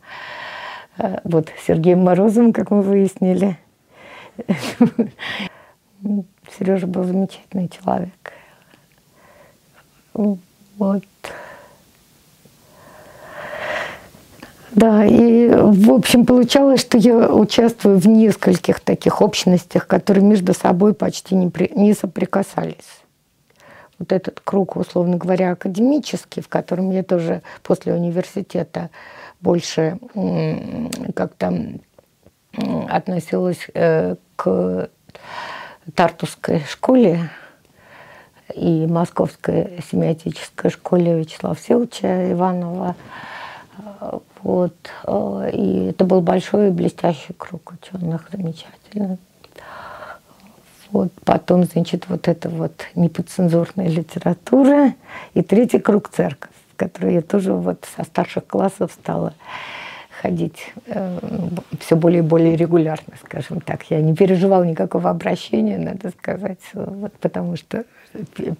[0.98, 3.58] э, вот Сергеем Морозовым, как мы выяснили.
[6.58, 8.33] Сережа был замечательный человек.
[10.14, 11.04] Вот.
[14.72, 20.94] Да, и в общем получалось, что я участвую в нескольких таких общностях, которые между собой
[20.94, 23.02] почти не, при, не соприкасались.
[24.00, 28.90] Вот этот круг, условно говоря, академический, в котором я тоже после университета
[29.40, 29.98] больше
[31.14, 31.78] как-то
[32.88, 34.88] относилась э, к
[35.94, 37.30] Тартусской школе,
[38.54, 42.96] и Московской семиотической школе Вячеслава Всеволодовича Иванова.
[44.42, 44.74] Вот.
[45.52, 49.18] И это был большой и блестящий круг ученых, замечательно.
[50.90, 51.10] Вот.
[51.24, 54.94] Потом, значит, вот это вот неподцензурная литература.
[55.32, 59.32] И третий круг церковь, в который я тоже вот со старших классов стала
[60.24, 61.18] ходить э,
[61.80, 63.82] все более и более регулярно, скажем так.
[63.90, 67.84] Я не переживала никакого обращения, надо сказать, вот, потому что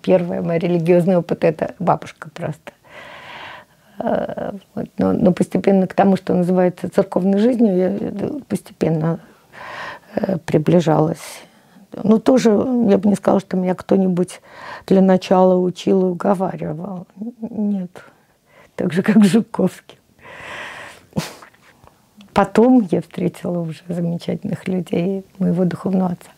[0.03, 2.73] первый мой религиозный опыт– это бабушка просто.
[3.99, 9.21] Э, вот, но, но постепенно к тому, что называется церковной жизнью, я постепенно
[10.17, 11.43] э, приближалась.
[12.03, 14.43] Ну, тоже, я бы не сказала, что меня кто-нибудь
[14.87, 17.07] для начала учил и уговаривал.
[17.41, 18.05] Нет.
[18.77, 19.99] Так же, как Жуковский.
[22.35, 26.31] Потом я встретила уже замечательных людей, моего духовного отца.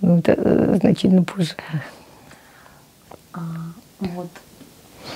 [0.00, 1.54] Ну, это э, значительно позже.
[3.34, 3.40] А,
[4.00, 4.28] вот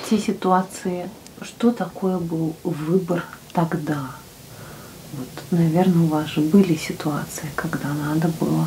[0.09, 1.09] те ситуации,
[1.41, 4.11] что такое был выбор тогда?
[5.15, 8.67] Вот, наверное, у вас же были ситуации, когда надо было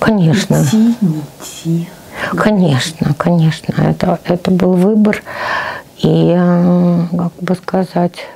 [0.00, 0.62] Конечно.
[0.62, 1.88] идти, не идти.
[2.34, 3.74] Конечно, конечно.
[3.82, 5.22] Это, это был выбор.
[5.98, 8.26] И, э, как бы сказать,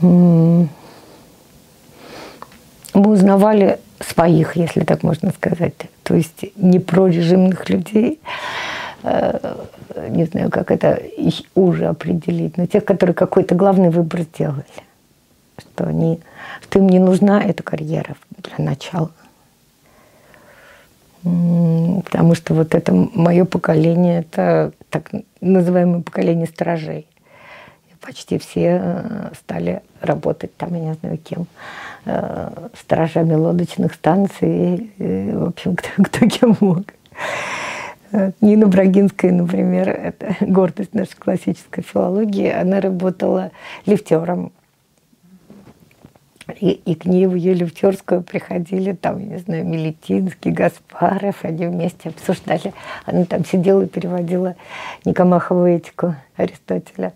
[0.00, 0.68] мы
[2.94, 8.20] узнавали своих, если так можно сказать, то есть не про режимных людей,
[9.02, 9.56] э,
[10.08, 11.00] не знаю, как это
[11.54, 14.64] уже определить, но тех, которые какой-то главный выбор сделали,
[15.58, 16.20] что они,
[16.62, 19.10] что им не нужна эта карьера для начала.
[21.22, 27.06] Потому что вот это мое поколение, это так называемое поколение стражей
[28.06, 31.46] почти все э, стали работать там, я не знаю кем,
[32.04, 36.84] э, сторожами лодочных станций, в общем, кто, кто кем мог.
[38.12, 43.50] Э, Нина Брагинская, например, это гордость нашей классической филологии, она работала
[43.86, 44.52] лифтером.
[46.60, 52.10] И, и к ней в ее лифтерскую приходили там, не знаю, Милетинский, Гаспаров, они вместе
[52.10, 52.72] обсуждали.
[53.04, 54.54] Она там сидела и переводила
[55.04, 57.14] Никомахову этику Аристотеля.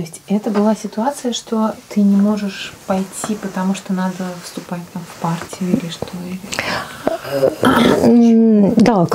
[0.00, 5.02] То есть это была ситуация, что ты не можешь пойти, потому что надо вступать там,
[5.02, 6.06] в партию или что?
[8.76, 9.06] Да,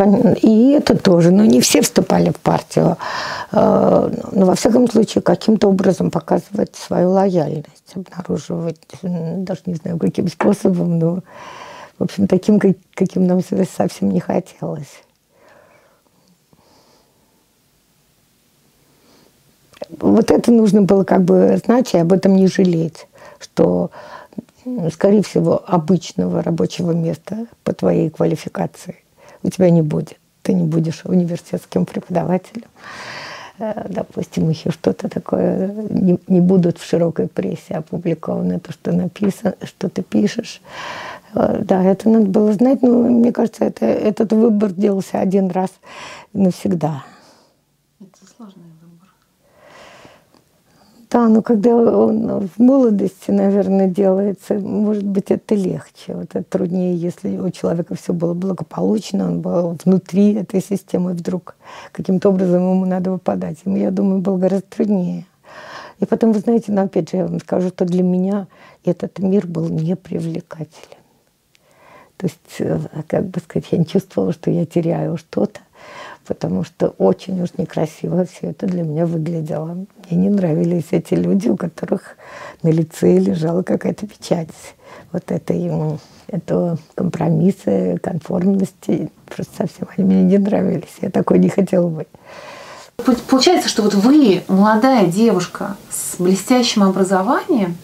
[0.44, 1.32] и это тоже.
[1.32, 2.98] Но не все вступали в партию.
[3.52, 10.28] Э, но, во всяком случае, каким-то образом показывать свою лояльность, обнаруживать, даже не знаю, каким
[10.28, 11.22] способом, но,
[11.98, 12.60] в общем, таким,
[12.94, 13.42] каким нам
[13.76, 15.02] совсем не хотелось.
[20.00, 23.08] Вот это нужно было как бы знать и об этом не жалеть,
[23.40, 23.92] что
[24.92, 28.98] скорее всего, обычного рабочего места по твоей квалификации
[29.44, 30.18] у тебя не будет.
[30.42, 32.68] Ты не будешь университетским преподавателем.
[33.58, 39.56] Э, допустим, еще что-то такое не, не будут в широкой прессе опубликованы, то, что написано,
[39.64, 40.62] что ты пишешь.
[41.34, 45.70] Э, да, это надо было знать, но мне кажется, это, этот выбор делался один раз
[46.34, 47.04] навсегда.
[51.12, 56.16] Да, но когда он в молодости, наверное, делается, может быть, это легче.
[56.16, 61.56] Вот это труднее, если у человека все было благополучно, он был внутри этой системы, вдруг
[61.92, 63.58] каким-то образом ему надо выпадать.
[63.66, 65.26] Ему, я думаю, было гораздо труднее.
[66.00, 68.48] И потом, вы знаете, ну, опять же, я вам скажу, что для меня
[68.84, 70.98] этот мир был непривлекателен.
[72.18, 75.60] То есть, э, как бы сказать, я не чувствовала, что я теряю что-то
[76.28, 79.86] потому что очень уж некрасиво все это для меня выглядело.
[80.10, 82.18] Мне не нравились эти люди, у которых
[82.64, 84.50] на лице лежала какая-то печать.
[85.12, 90.96] Вот это ему, это компромиссы, конформности, просто совсем они мне не нравились.
[91.02, 92.08] Я такой не хотела быть.
[93.28, 97.78] Получается, что вот вы молодая девушка с блестящим образованием,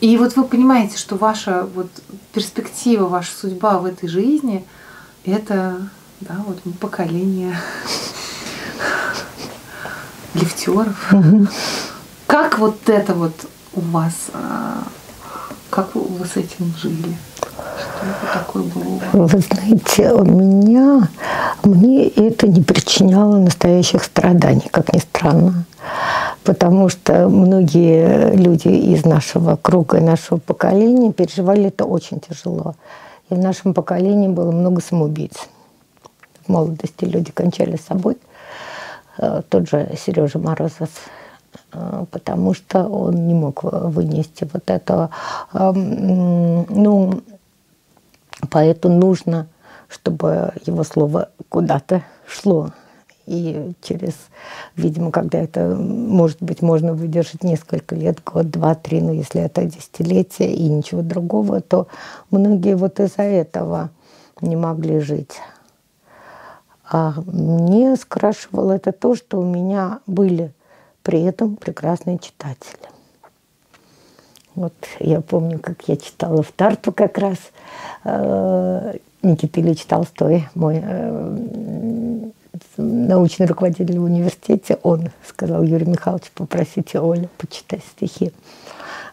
[0.00, 1.88] и вот вы понимаете, что ваша вот
[2.32, 4.64] перспектива, ваша судьба в этой жизни–
[5.24, 5.88] это
[6.28, 7.56] да, вот поколение
[10.34, 11.12] лифтеров.
[12.26, 13.34] Как вот это вот
[13.74, 14.82] у вас, а,
[15.70, 17.16] как вы с этим жили?
[19.12, 21.08] Вы знаете, у меня,
[21.62, 25.64] мне это не причиняло настоящих страданий, как ни странно.
[26.42, 32.74] Потому что многие люди из нашего круга, нашего поколения переживали это очень тяжело.
[33.30, 35.48] И в нашем поколении было много самоубийц
[36.44, 38.16] в молодости люди кончали с собой.
[39.18, 40.90] Э, тот же Сережа Морозов,
[41.72, 45.10] э, потому что он не мог вынести вот этого.
[45.52, 47.22] Эм, ну,
[48.50, 49.46] поэту нужно,
[49.88, 52.70] чтобы его слово куда-то шло.
[53.26, 54.12] И через,
[54.76, 59.64] видимо, когда это, может быть, можно выдержать несколько лет, год, два, три, но если это
[59.64, 61.86] десятилетие и ничего другого, то
[62.30, 63.90] многие вот из-за этого
[64.42, 65.40] не могли жить.
[66.90, 70.52] А мне скрашивало это то, что у меня были
[71.02, 72.78] при этом прекрасные читатели.
[74.54, 77.38] Вот я помню, как я читала в Тарту как раз
[78.04, 82.30] э, Никита Ильич Толстой, мой э,
[82.76, 88.32] научный руководитель в университете, он сказал Юрий Михайлович, попросите Олю почитать стихи.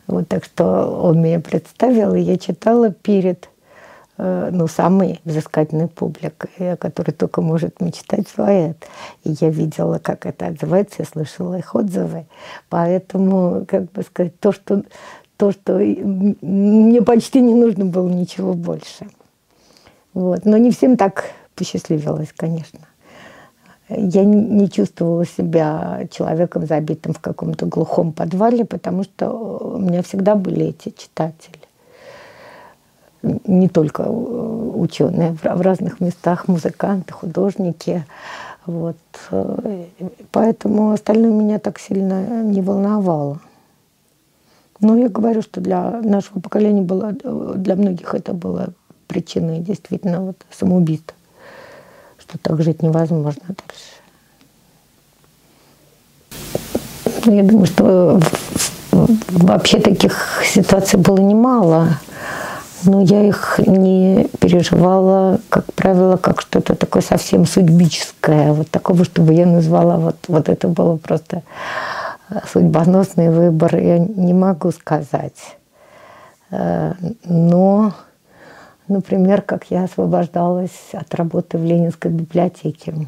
[0.07, 3.49] Вот так что он меня представил, и я читала перед
[4.21, 8.77] ну, самой взыскательной публикой, о которой только может мечтать поэт.
[9.23, 12.27] И я видела, как это отзывается, я слышала их отзывы.
[12.69, 14.83] Поэтому, как бы сказать, то, что,
[15.37, 19.07] то, что мне почти не нужно было ничего больше.
[20.13, 20.45] Вот.
[20.45, 22.79] Но не всем так посчастливилось, конечно.
[23.89, 30.35] Я не чувствовала себя человеком, забитым в каком-то глухом подвале, потому что у меня всегда
[30.35, 31.60] были эти читатели
[33.23, 38.05] не только ученые, в разных местах музыканты, художники.
[38.65, 38.97] Вот.
[40.31, 43.39] Поэтому остальное меня так сильно не волновало.
[44.79, 48.69] Но я говорю, что для нашего поколения было, для многих это было
[49.07, 51.15] причиной действительно вот самоубийства,
[52.17, 54.01] что так жить невозможно дальше.
[57.25, 58.19] Я думаю, что
[58.91, 61.99] вообще таких ситуаций было немало
[62.85, 69.33] но я их не переживала, как правило, как что-то такое совсем судьбическое, вот такого, чтобы
[69.33, 71.43] я назвала, вот, вот это было просто
[72.29, 75.57] э, судьбоносный выбор, я не могу сказать.
[76.51, 77.93] Э, но,
[78.87, 83.07] например, как я освобождалась от работы в Ленинской библиотеке.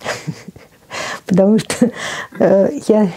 [1.26, 1.90] Потому что
[2.38, 3.08] э, я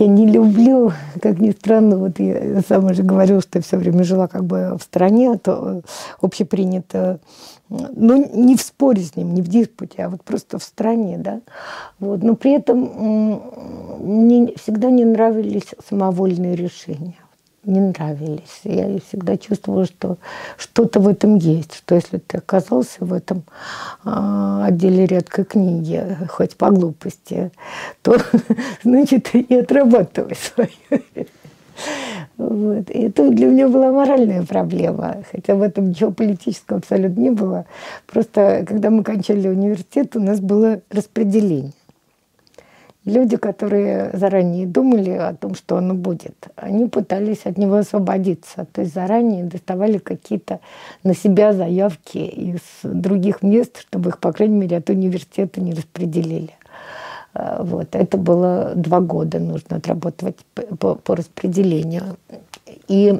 [0.00, 4.02] я не люблю, как ни странно, вот я сама же говорила, что я все время
[4.02, 5.82] жила как бы в стране, то
[6.20, 7.20] общепринято,
[7.68, 11.40] ну, не в споре с ним, не в диспуте, а вот просто в стране, да.
[11.98, 12.22] Вот.
[12.22, 13.42] Но при этом
[14.00, 17.16] мне всегда не нравились самовольные решения.
[17.64, 18.60] Не нравились.
[18.64, 20.18] Я всегда чувствовала, что
[20.56, 23.42] что-то в этом есть, что если ты оказался в этом
[24.04, 27.50] а, отделе редкой книги, хоть по глупости,
[28.02, 28.16] то,
[28.82, 30.70] значит, и отрабатывай свое.
[32.36, 32.90] Вот.
[32.90, 37.66] И это для меня была моральная проблема, хотя в этом ничего политического абсолютно не было.
[38.06, 41.72] Просто когда мы кончали университет, у нас было распределение.
[43.06, 48.66] Люди, которые заранее думали о том, что оно будет, они пытались от него освободиться.
[48.72, 50.60] То есть заранее доставали какие-то
[51.02, 56.50] на себя заявки из других мест, чтобы их, по крайней мере, от университета не распределили.
[57.32, 57.88] А, вот.
[57.94, 60.36] Это было два года нужно отрабатывать
[60.78, 62.18] по, по распределению.
[62.88, 63.18] И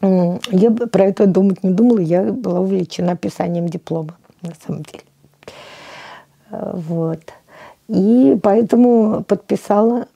[0.00, 5.02] я про это думать не думала, я была увлечена писанием диплома, на самом деле.
[6.50, 7.20] А, вот.
[7.88, 10.08] И поэтому подписала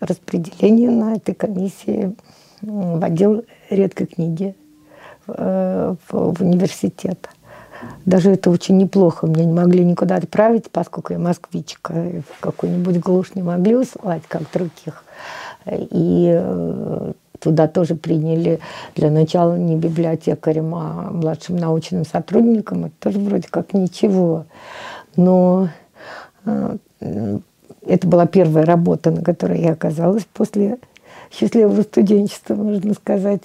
[0.00, 2.14] распределение на этой комиссии
[2.60, 4.54] в отдел редкой книги
[5.26, 7.28] э, в, университет.
[8.04, 9.26] Даже это очень неплохо.
[9.26, 11.92] Меня не могли никуда отправить, поскольку я москвичка.
[11.92, 15.04] В какую-нибудь глушь не могли услать, как других.
[15.66, 18.60] И э, туда тоже приняли
[18.94, 22.84] для начала не библиотекарем, а младшим научным сотрудником.
[22.84, 24.44] Это тоже вроде как ничего.
[25.16, 25.68] Но
[26.44, 30.78] это была первая работа, на которой я оказалась после
[31.30, 33.42] счастливого студенчества, можно сказать.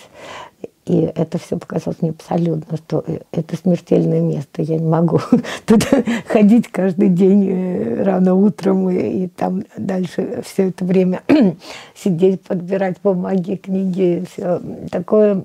[0.86, 4.62] И это все показалось мне абсолютно, что это смертельное место.
[4.62, 5.20] Я не могу
[5.66, 5.86] туда
[6.28, 11.24] ходить каждый день э, рано утром и, и там дальше все это время
[11.96, 14.24] сидеть, подбирать бумаги, книги.
[14.32, 15.44] Все такое,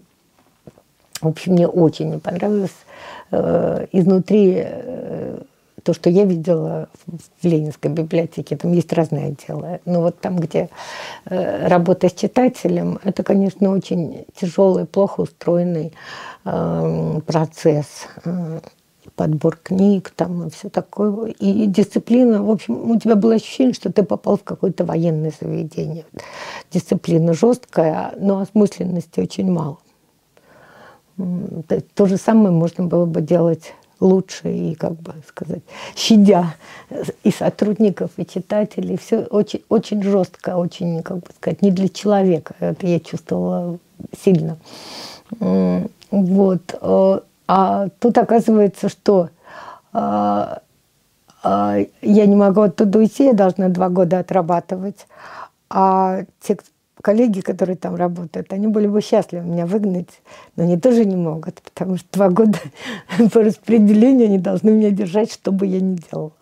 [1.20, 2.70] в общем, мне очень не понравилось.
[3.32, 5.42] Э, изнутри э,
[5.82, 9.80] то, что я видела в Ленинской библиотеке, там есть разные отделы.
[9.84, 10.68] Но вот там, где
[11.24, 15.92] э, работа с читателем, это, конечно, очень тяжелый, плохо устроенный
[16.44, 18.06] э, процесс.
[18.24, 18.60] Э,
[19.16, 21.32] подбор книг там и все такое.
[21.32, 26.04] И дисциплина, в общем, у тебя было ощущение, что ты попал в какое-то военное заведение.
[26.70, 29.78] Дисциплина жесткая, но осмысленности очень мало.
[31.94, 35.62] То же самое можно было бы делать лучше и, как бы сказать,
[35.94, 36.54] щадя
[37.22, 38.98] и сотрудников, и читателей.
[38.98, 42.54] Все очень, очень жестко, очень, как бы сказать, не для человека.
[42.60, 43.78] Это я чувствовала
[44.24, 44.58] сильно.
[45.30, 46.74] Вот.
[46.80, 49.30] Э, а тут оказывается, что
[49.94, 50.56] э,
[51.44, 55.06] э, я не могу оттуда уйти, я должна два года отрабатывать.
[55.70, 56.58] А те,
[57.02, 60.22] коллеги, которые там работают, они были бы счастливы меня выгнать,
[60.56, 62.58] но они тоже не могут, потому что два года
[63.32, 66.32] по распределению они должны меня держать, что бы я ни делала.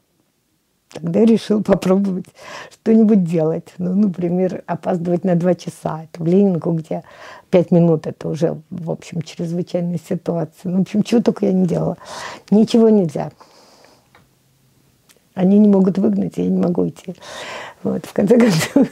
[0.93, 2.27] Тогда я решил попробовать
[2.73, 3.69] что-нибудь делать.
[3.79, 6.03] Ну, например, опаздывать на два часа.
[6.03, 7.05] Это в Ленинку, где
[7.49, 10.71] пять минут, это уже, в общем, чрезвычайная ситуация.
[10.71, 11.97] Ну, в общем, чего только я не делала.
[12.51, 13.31] Ничего нельзя.
[15.35, 17.15] Они не могут выгнать, я не могу идти.
[17.83, 18.89] Вот, в конце концов,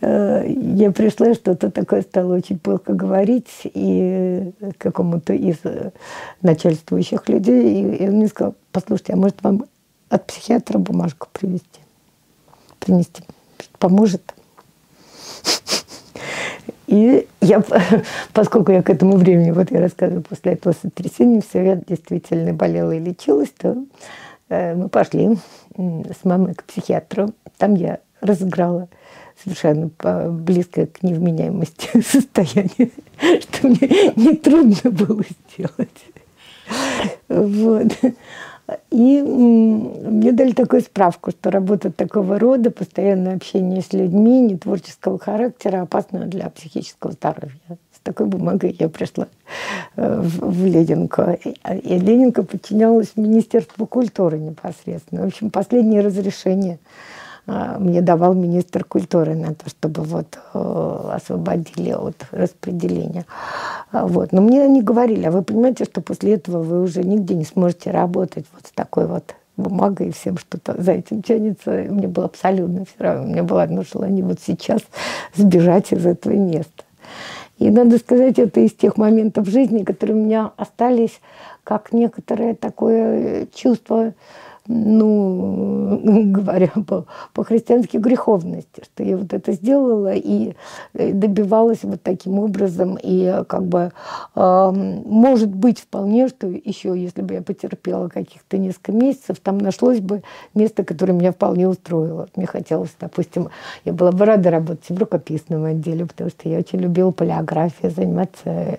[0.00, 5.56] э, я пришла, что-то такое стало очень плохо говорить и какому-то из
[6.40, 7.96] начальствующих людей.
[7.96, 9.64] И он мне сказал, послушайте, а может вам
[10.08, 11.80] от психиатра бумажку привезти?
[12.80, 13.22] Принести?
[13.78, 14.34] Поможет?
[16.86, 17.62] И я,
[18.32, 22.92] поскольку я к этому времени, вот я рассказываю, после этого сотрясения, все, я действительно болела
[22.92, 24.31] и лечилась, то Э,
[24.74, 25.36] мы пошли
[25.76, 27.30] с мамой к психиатру.
[27.56, 28.88] Там я разыграла
[29.42, 29.90] совершенно
[30.30, 32.90] близкое к невменяемости состояние,
[33.40, 36.04] что мне нетрудно было сделать.
[37.28, 37.92] Вот.
[38.90, 45.18] И мне дали такую справку, что работа такого рода, постоянное общение с людьми, не творческого
[45.18, 47.58] характера, опасно для психического здоровья
[48.02, 49.26] такой бумагой я пришла
[49.96, 51.22] э, в, Ленинку.
[51.82, 55.22] И Ленинка подчинялась Министерству культуры непосредственно.
[55.22, 56.78] В общем, последнее разрешение
[57.46, 63.26] э, мне давал министр культуры на то, чтобы вот э, освободили от распределения.
[63.90, 64.32] А вот.
[64.32, 67.90] Но мне они говорили, а вы понимаете, что после этого вы уже нигде не сможете
[67.90, 71.70] работать вот с такой вот бумагой и всем что-то за этим тянется.
[71.70, 73.24] Мне было абсолютно все равно.
[73.24, 74.80] У меня было одно желание вот сейчас
[75.34, 76.84] сбежать из этого места.
[77.62, 81.20] И надо сказать, это из тех моментов жизни, которые у меня остались
[81.62, 84.14] как некоторое такое чувство
[84.68, 86.00] ну,
[86.32, 90.54] говоря по, по-христиански, греховности, что я вот это сделала и
[90.94, 92.98] э, добивалась вот таким образом.
[93.02, 93.92] И как бы
[94.34, 100.00] э, может быть вполне, что еще, если бы я потерпела каких-то несколько месяцев, там нашлось
[100.00, 100.22] бы
[100.54, 102.28] место, которое меня вполне устроило.
[102.36, 103.48] Мне хотелось, допустим,
[103.84, 108.78] я была бы рада работать в рукописном отделе, потому что я очень любила полиографию, заниматься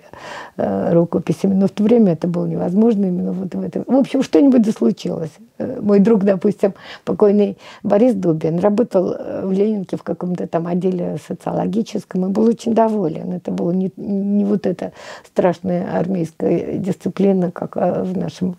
[0.56, 1.54] э, рукописями.
[1.54, 3.84] Но в то время это было невозможно именно вот в этом.
[3.86, 5.32] В общем, что-нибудь да случилось.
[5.80, 12.26] Мой друг, допустим, покойный Борис Дубин, работал э, в Ленинке в каком-то там отделе социологическом
[12.26, 13.32] и был очень доволен.
[13.32, 14.92] Это была не, не вот эта
[15.26, 18.56] страшная армейская дисциплина, как э, в нашем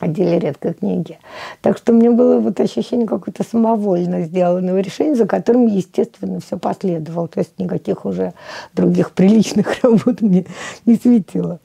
[0.00, 1.18] отделе редкой книги.
[1.60, 6.58] Так что у меня было вот ощущение какое-то самовольно сделанного решения, за которым, естественно, все
[6.58, 7.28] последовало.
[7.28, 8.32] То есть никаких уже
[8.74, 10.46] других приличных работ мне
[10.86, 11.60] не светило.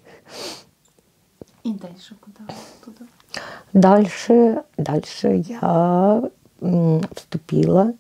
[1.64, 2.16] И дальше?
[3.74, 6.30] Дальше, дальше я
[7.16, 7.94] вступила,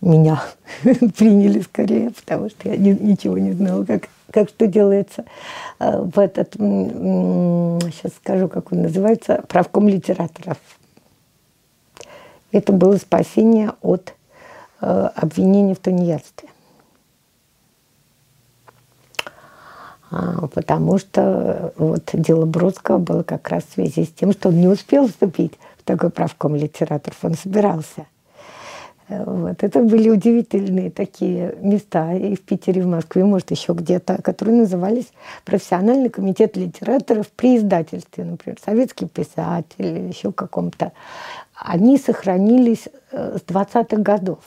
[0.00, 0.42] меня
[0.82, 5.24] приняли скорее, потому что я ничего не знала, как, как что делается
[5.78, 10.58] э, в этот, сейчас скажу, как он называется, правком литераторов.
[12.52, 14.14] Это было спасение от
[14.80, 16.48] э, обвинения в тунеядстве.
[20.10, 24.68] Потому что вот дело Бродского было как раз в связи с тем, что он не
[24.68, 28.06] успел вступить в такой правком литераторов, он собирался.
[29.08, 29.62] Э, вот.
[29.62, 34.58] Это были удивительные такие места и в Питере, и в Москве, может, еще где-то, которые
[34.58, 35.08] назывались
[35.44, 40.92] профессиональный комитет литераторов при издательстве, например, советский писатель, еще каком-то.
[41.54, 44.38] Они сохранились э, с 20-х годов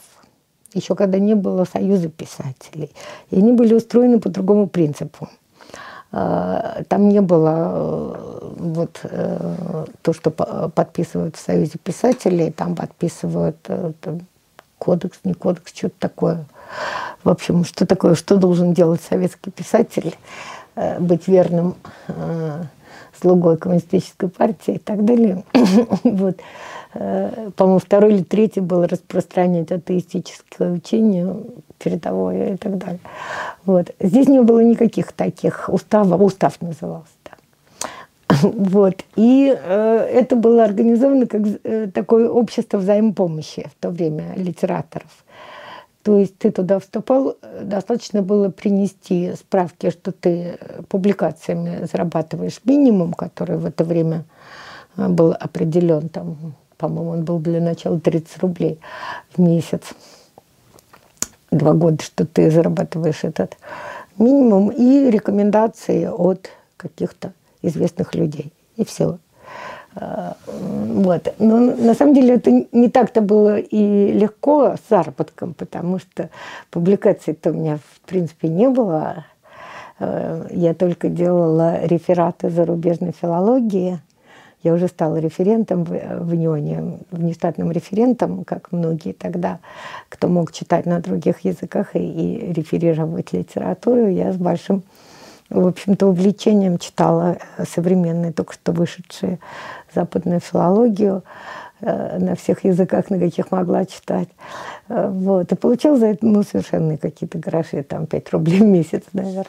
[0.72, 2.92] еще когда не было союза писателей.
[3.30, 5.28] И они были устроены по другому принципу.
[6.12, 13.58] А, там не было э, вот э, то, что подписывают в Союзе писателей, там подписывают
[13.68, 14.20] э, там,
[14.78, 16.46] кодекс, не кодекс, что-то такое.
[17.22, 20.16] В общем, что такое, что должен делать советский писатель,
[20.98, 21.74] быть верным
[23.20, 25.44] слугой коммунистической партии и так далее.
[26.92, 31.36] Э, по-моему, второй или третий был распространять атеистическое учение
[31.78, 33.00] передовое и так далее.
[33.64, 33.94] Вот.
[34.00, 37.08] Здесь не было никаких таких уставов, устав назывался.
[38.42, 39.04] Вот.
[39.16, 45.24] И э, это было организовано как э, такое общество взаимопомощи в то время литераторов.
[46.02, 53.58] То есть ты туда вступал, достаточно было принести справки, что ты публикациями зарабатываешь минимум, который
[53.58, 54.24] в это время
[54.96, 58.80] э, был определен там по-моему, он был для начала 30 рублей
[59.34, 59.82] в месяц.
[61.50, 63.56] Два года, что ты зарабатываешь этот
[64.16, 68.52] минимум, и рекомендации от каких-то известных людей.
[68.76, 69.18] И все.
[69.94, 71.34] А, вот.
[71.38, 76.30] Но на самом деле это не так-то было и легко с заработком, потому что
[76.70, 79.26] публикаций-то у меня в принципе не было.
[79.98, 84.00] А, я только делала рефераты зарубежной филологии–
[84.62, 89.58] я уже стала референтом в, в НИОНе, внештатным референтом, как многие тогда,
[90.08, 94.08] кто мог читать на других языках и, и реферировать литературу.
[94.08, 94.82] Я с большим,
[95.48, 99.38] в общем-то, увлечением читала э, современные, только что вышедшие
[99.94, 101.22] западную филологию
[101.80, 104.28] э, на всех языках, на каких могла читать.
[104.88, 105.50] Э, вот.
[105.52, 109.46] И получила за это ну, совершенно какие-то гроши, там 5 рублей в месяц, наверное.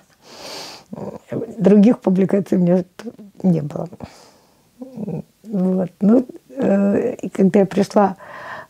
[1.58, 2.84] Других публикаций у меня
[3.44, 3.88] не было.
[5.44, 5.92] Вот.
[6.00, 8.16] Ну, э, когда я пришла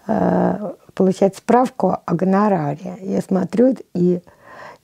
[0.08, 4.22] э, получать справку о гонораре, я смотрю и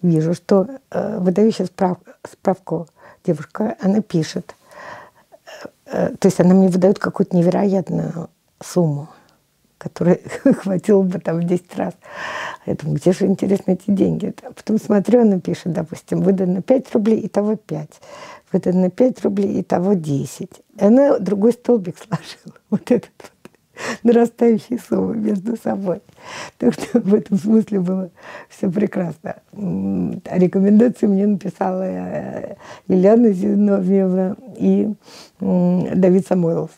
[0.01, 1.97] вижу, что э, выдающая справ,
[2.29, 2.87] справку
[3.25, 4.55] девушка, она пишет.
[5.85, 8.29] Э, то есть она мне выдает какую-то невероятную
[8.61, 9.09] сумму,
[9.77, 11.93] которая хватило бы там в 10 раз.
[12.65, 14.33] Я думаю, где же, интересно, эти деньги?
[14.43, 17.89] А потом смотрю, она пишет, допустим, выдано 5 рублей, и того 5
[18.51, 20.49] выдано 5 рублей, и того 10.
[20.49, 23.31] И она другой столбик сложила, вот этот вот
[24.03, 26.01] нарастающие суммы между собой.
[26.57, 28.09] Так что в этом смысле было
[28.49, 29.37] все прекрасно.
[29.53, 32.55] Рекомендации мне написала э,
[32.87, 34.93] Елена Зиновьевна и
[35.39, 36.71] Давид Самойлов.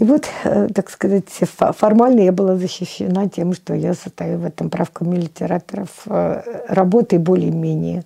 [0.00, 4.70] И вот, э, так сказать, формально я была защищена тем, что я состою в этом
[4.70, 5.90] правкоме литераторов.
[6.06, 8.04] Э, работы более-менее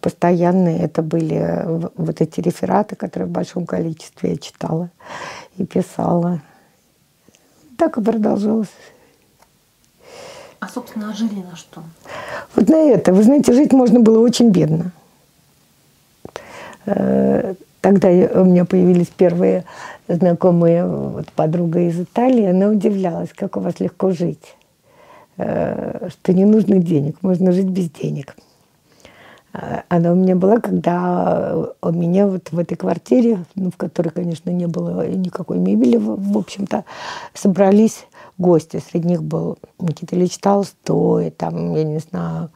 [0.00, 0.78] постоянные.
[0.78, 4.88] Это были вот эти рефераты, которые в большом количестве я читала
[5.58, 6.40] и писала.
[7.76, 8.68] Так и продолжалось.
[10.58, 11.82] А, собственно, а жили на что?
[12.56, 13.12] Вот на это.
[13.12, 14.90] Вы знаете, жить можно было очень бедно.
[17.80, 19.64] Тогда у меня появились первые
[20.06, 24.56] знакомые, вот подруга из Италии, она удивлялась, как у вас легко жить,
[25.38, 28.36] э, что не нужно денег, можно жить без денег.
[29.52, 34.10] А, она у меня была, когда у меня вот в этой квартире, ну, в которой,
[34.10, 36.84] конечно, не было никакой мебели, в общем-то,
[37.34, 38.06] собрались
[38.38, 38.82] гости.
[38.90, 42.50] Среди них был Никита Ильич Толстой, там, я не знаю,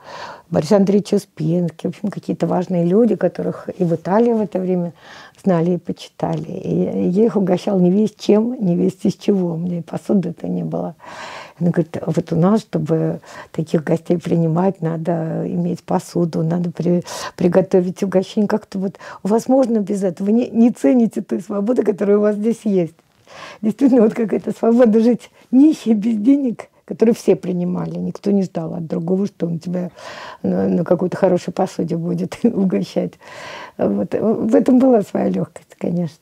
[0.51, 4.93] Борис Андреевич Успенский, в общем, какие-то важные люди, которых и в Италии в это время
[5.43, 6.51] знали и почитали.
[6.51, 9.55] И я их угощал не весь чем, не весь из чего.
[9.55, 10.95] У меня и посуды-то не было.
[11.59, 13.21] Она говорит, вот у нас, чтобы
[13.53, 17.05] таких гостей принимать, надо иметь посуду, надо при,
[17.37, 18.49] приготовить угощение.
[18.49, 20.31] Как-то вот у вас можно без этого?
[20.31, 22.95] Не, не цените той свободы, которая у вас здесь есть.
[23.63, 27.97] Действительно, вот какая-то свобода жить нищий, без денег, которые все принимали.
[27.97, 29.91] Никто не ждал от другого, что он тебя
[30.43, 33.15] на, на какой-то хорошей посуде будет угощать.
[33.79, 34.13] Вот.
[34.13, 36.19] В этом была своя легкость, конечно.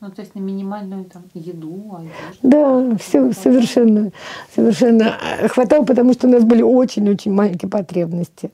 [0.00, 2.38] Ну, то есть на минимальную там еду, одежду.
[2.42, 4.12] Да, все совершенно,
[4.54, 5.16] совершенно
[5.48, 8.50] хватало, потому что у нас были очень-очень маленькие потребности.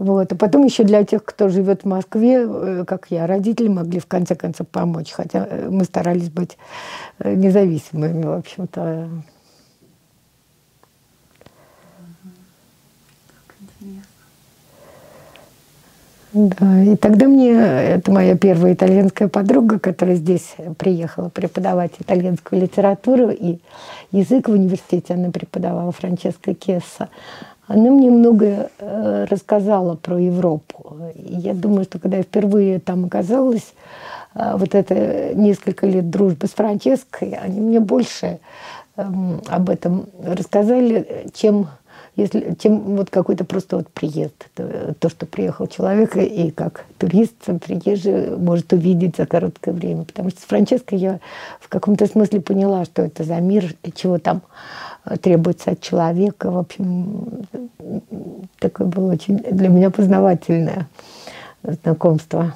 [0.00, 0.32] Вот.
[0.32, 4.06] А потом еще для тех, кто живет в Москве, э, как я, родители могли в
[4.06, 6.56] конце концов помочь, хотя э, мы старались быть
[7.18, 9.08] э, независимыми, в общем-то.
[16.32, 23.30] Да, и тогда мне, это моя первая итальянская подруга, которая здесь приехала преподавать итальянскую литературу
[23.30, 23.58] и
[24.12, 27.08] язык в университете, она преподавала Франческо Кесса.
[27.66, 30.96] Она мне многое э, рассказала про Европу.
[31.14, 33.74] И я думаю, что когда я впервые там оказалась,
[34.34, 38.38] э, вот это несколько лет дружбы с Франческой, они мне больше
[38.96, 41.68] эм, об этом рассказали, чем
[42.20, 44.48] если, чем вот какой-то просто вот приезд.
[44.54, 50.04] То, что приехал человек и как турист, приезжий может увидеть за короткое время.
[50.04, 51.20] Потому что с Франческой я
[51.60, 54.42] в каком-то смысле поняла, что это за мир, чего там
[55.22, 56.50] требуется от человека.
[56.50, 57.46] В общем,
[58.58, 60.88] такое было очень для меня познавательное
[61.62, 62.54] знакомство.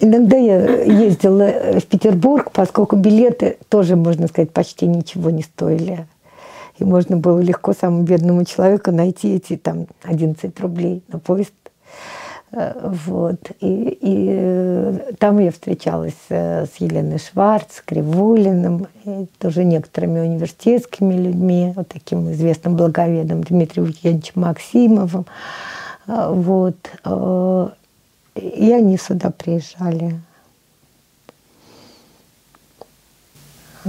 [0.00, 6.06] Иногда я ездила в Петербург, поскольку билеты тоже, можно сказать, почти ничего не стоили.
[6.78, 11.52] И можно было легко самому бедному человеку найти эти там 11 рублей на поезд.
[12.52, 13.50] Э, вот.
[13.60, 21.14] И, и э, там я встречалась э, с Еленой Шварц, Кривулиным, и тоже некоторыми университетскими
[21.14, 25.26] людьми, вот таким известным благоведом Дмитрием Евгеньевичем Максимовым.
[26.06, 26.76] Вот.
[28.34, 30.14] И они сюда приезжали.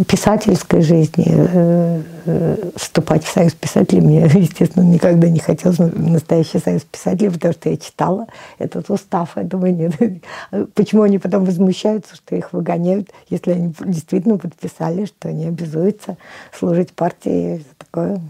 [0.08, 6.84] Писательской жизни э, э, вступать в союз писателей мне, естественно, никогда не хотелось настоящий союз
[6.84, 8.28] писателей, потому что я читала
[8.60, 9.32] этот устав.
[9.36, 9.94] Я думаю, нет.
[10.76, 16.18] Почему они потом возмущаются, что их выгоняют, если они действительно подписали, что они обязуются
[16.58, 17.66] служить партии.
[17.78, 18.22] Такое.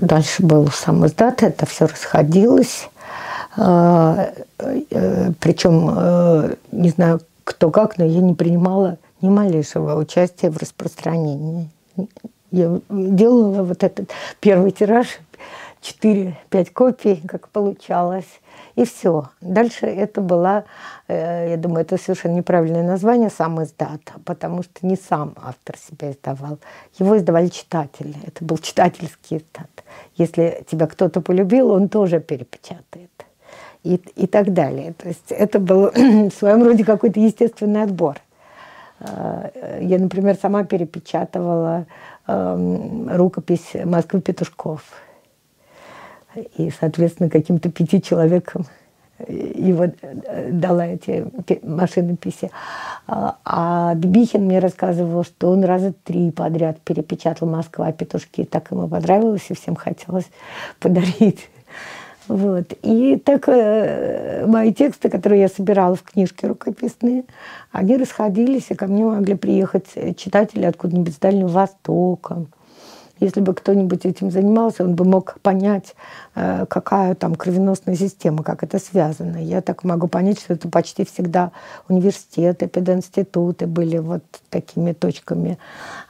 [0.00, 2.88] Дальше был сам издат, это все расходилось.
[3.56, 4.32] Э,
[5.40, 11.68] Причем, не знаю, кто как, но я не принимала ни малейшего участия в распространении.
[12.50, 14.10] Я делала вот этот
[14.40, 15.18] первый тираж,
[15.82, 18.40] 4-5 копий, как получалось,
[18.74, 19.30] и все.
[19.40, 20.64] Дальше это была,
[21.08, 26.12] э, я думаю, это совершенно неправильное название, сам издат, потому что не сам автор себя
[26.12, 26.58] издавал.
[26.98, 28.14] Его издавали читатели.
[28.26, 29.70] Это был читательский издат.
[30.16, 33.10] Если тебя кто-то полюбил, он тоже перепечатает.
[33.82, 34.94] И, и так далее.
[34.94, 38.16] То есть это был в своем роде какой-то естественный отбор.
[39.00, 41.86] Э, я, например, сама перепечатывала
[42.26, 44.82] эм, рукопись Москвы Петушков.
[46.56, 48.66] И, соответственно, каким-то пяти человекам
[49.18, 51.26] его э, дала эти
[51.62, 52.50] машинописи.
[53.06, 57.92] А, а Бибихин мне рассказывал, что он раза три подряд перепечатал «Москва.
[57.92, 58.44] Петушки».
[58.44, 60.28] Так ему понравилось, и всем хотелось
[60.80, 61.48] подарить.
[62.28, 62.72] Вот.
[62.82, 67.24] И так э, мои тексты, которые я собирала в книжке рукописные,
[67.70, 72.46] они расходились, и ко мне могли приехать читатели откуда-нибудь с Дальнего Востока.
[73.18, 75.94] Если бы кто-нибудь этим занимался, он бы мог понять,
[76.34, 79.38] э, какая там кровеносная система, как это связано.
[79.38, 81.52] Я так могу понять, что это почти всегда
[81.88, 85.58] университеты, пединституты были вот такими точками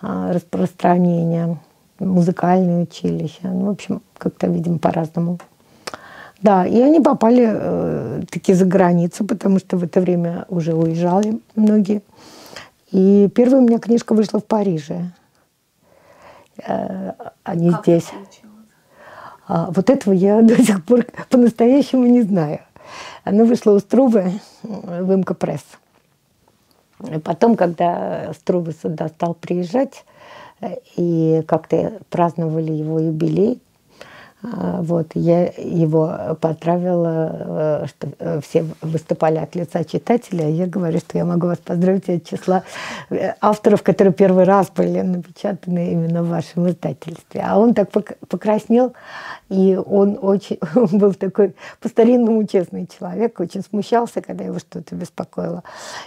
[0.02, 1.58] э, распространения,
[2.00, 3.48] музыкальные училища.
[3.48, 5.38] Ну, в общем, как-то, видимо, по-разному.
[6.42, 11.40] Да, и они попали э, таки за границу, потому что в это время уже уезжали
[11.54, 12.02] многие.
[12.90, 15.12] И первая у меня книжка вышла в Париже.
[16.66, 17.12] Э,
[17.42, 18.10] они как здесь.
[19.48, 22.60] А, вот этого я до сих пор по-настоящему не знаю.
[23.24, 25.64] Она вышла у Струве, в МК-пресс.
[27.24, 30.04] Потом, когда Струве сюда стал приезжать,
[30.96, 33.65] и как-то праздновали его юбилей, а,
[34.52, 40.98] вот, я его поздравила, э, что э, все выступали от лица читателя, а я говорю,
[40.98, 42.62] что я могу вас поздравить от числа
[43.10, 47.44] э, авторов, которые первый раз были напечатаны именно в вашем издательстве.
[47.44, 48.92] А он так покраснел,
[49.48, 55.64] и он очень он был такой по-старинному честный человек, очень смущался, когда его что-то беспокоило.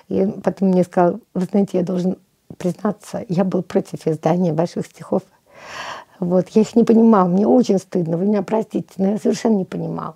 [0.08, 2.18] И потом мне сказал, вы знаете, я должен
[2.58, 5.24] признаться, я был против издания ваших стихов.
[6.20, 9.66] Вот, я их не понимал, мне очень стыдно, вы меня простите, но я совершенно не
[9.66, 10.16] понимал.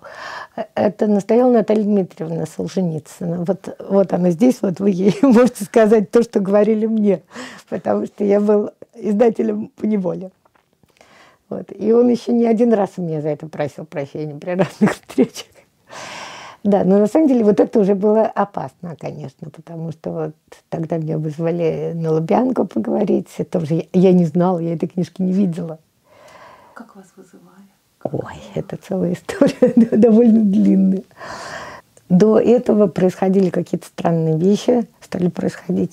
[0.74, 3.44] Это настояла Наталья Дмитриевна Солженицына.
[3.44, 7.22] Вот, вот она здесь, вот вы ей можете сказать то, что говорили мне,
[7.70, 10.30] потому что я был издателем по неволе.
[11.48, 11.72] Вот.
[11.74, 15.46] И он еще не один раз у меня за это просил прощения при разных встречах.
[16.64, 20.34] Да, но на самом деле вот это уже было опасно, конечно, потому что вот
[20.70, 23.28] тогда меня вызвали на Лубянку поговорить.
[23.36, 25.78] Это уже я не знала, я этой книжки не видела.
[26.74, 27.68] Как вас вызывали?
[28.02, 31.04] Ой, это целая история, довольно длинная.
[32.08, 35.92] До этого происходили какие-то странные вещи, стали происходить.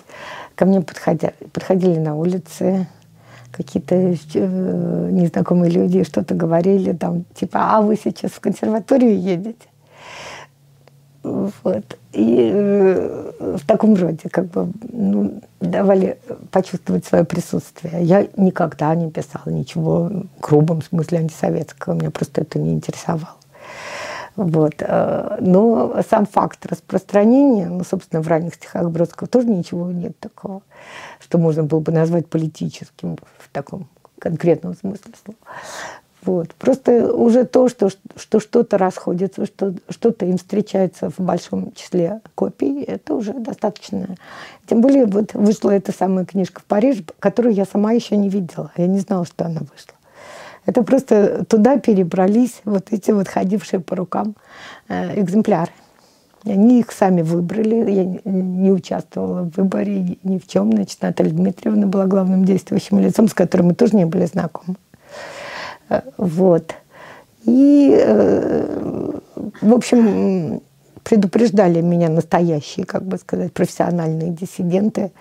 [0.55, 2.87] Ко мне подходя, подходили на улице
[3.51, 9.67] какие-то э, незнакомые люди, что-то говорили, там, типа, а вы сейчас в консерваторию едете?
[11.23, 11.97] Вот.
[12.13, 16.17] И э, в таком роде как бы ну, давали
[16.51, 18.03] почувствовать свое присутствие.
[18.03, 23.35] Я никогда не писала ничего в грубом смысле антисоветского, меня просто это не интересовало.
[24.35, 24.75] Вот.
[24.79, 30.63] Э, но сам факт распространения, ну, собственно, в ранних стихах Бродского тоже ничего нет такого,
[31.19, 35.37] что можно было бы назвать политическим в таком конкретном смысле слова.
[36.23, 36.53] Вот.
[36.55, 42.83] Просто уже то, что, что что-то расходится, что что-то им встречается в большом числе копий,
[42.83, 44.15] это уже достаточно.
[44.67, 48.71] Тем более вот вышла эта самая книжка в Париже, которую я сама еще не видела.
[48.77, 49.95] Я не знала, что она вышла.
[50.67, 54.35] Это просто туда перебрались вот эти вот ходившие по рукам
[54.89, 55.71] э, экземпляры.
[56.45, 60.71] Они их сами выбрали, я не участвовала в выборе ни в чем.
[60.71, 64.75] Значит, Наталья Дмитриевна была главным действующим лицом, с которым мы тоже не были знакомы.
[66.17, 66.75] Вот.
[67.45, 69.19] И, э,
[69.61, 70.61] в общем,
[71.03, 75.11] предупреждали меня настоящие, как бы сказать, профессиональные диссиденты.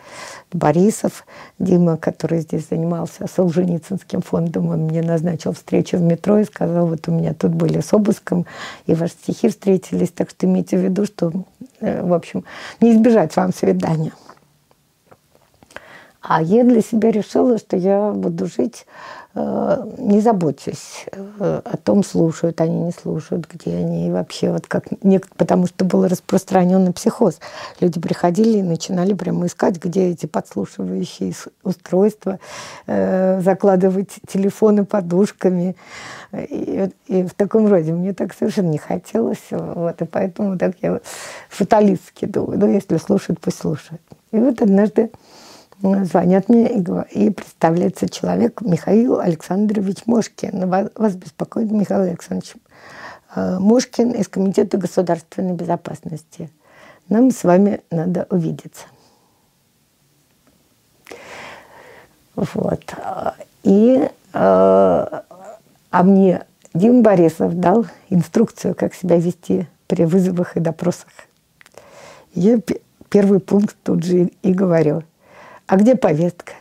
[0.53, 1.25] Борисов,
[1.59, 7.09] Дима, который здесь занимался Солженицынским фондом, он мне назначил встречу в метро и сказал, вот
[7.09, 8.47] у меня тут были с обыском,
[8.87, 11.33] и ваши стихи встретились, так что имейте в виду, что,
[11.81, 12.45] э, в общем,
[12.81, 14.13] не избежать вам свидания.
[16.33, 18.87] А я для себя решила, что я буду жить
[19.33, 24.67] Э, не заботьтесь э, о том, слушают они, не слушают, где они и вообще вот
[24.67, 24.87] как
[25.37, 27.39] потому что был распространенный психоз.
[27.79, 32.41] Люди приходили и начинали прямо искать, где эти подслушивающие устройства,
[32.89, 35.77] э, закладывать телефоны подушками
[36.33, 37.93] и, и в таком роде.
[37.93, 40.99] Мне так совершенно не хотелось, вот, и поэтому так я
[41.51, 44.03] фаталистски думаю, ну если слушают, пусть слушают.
[44.33, 45.13] И вот однажды
[45.83, 46.69] звонят мне
[47.11, 50.69] и, представляется человек Михаил Александрович Мошкин.
[50.69, 52.55] Вас, вас беспокоит Михаил Александрович
[53.35, 56.51] э, Мошкин из Комитета государственной безопасности.
[57.09, 58.85] Нам с вами надо увидеться.
[62.37, 62.95] Вот.
[63.63, 71.09] И э, а мне Дим Борисов дал инструкцию, как себя вести при вызовах и допросах.
[72.33, 72.59] Я
[73.09, 75.03] первый пункт тут же и говорю–
[75.71, 76.55] а где повестка?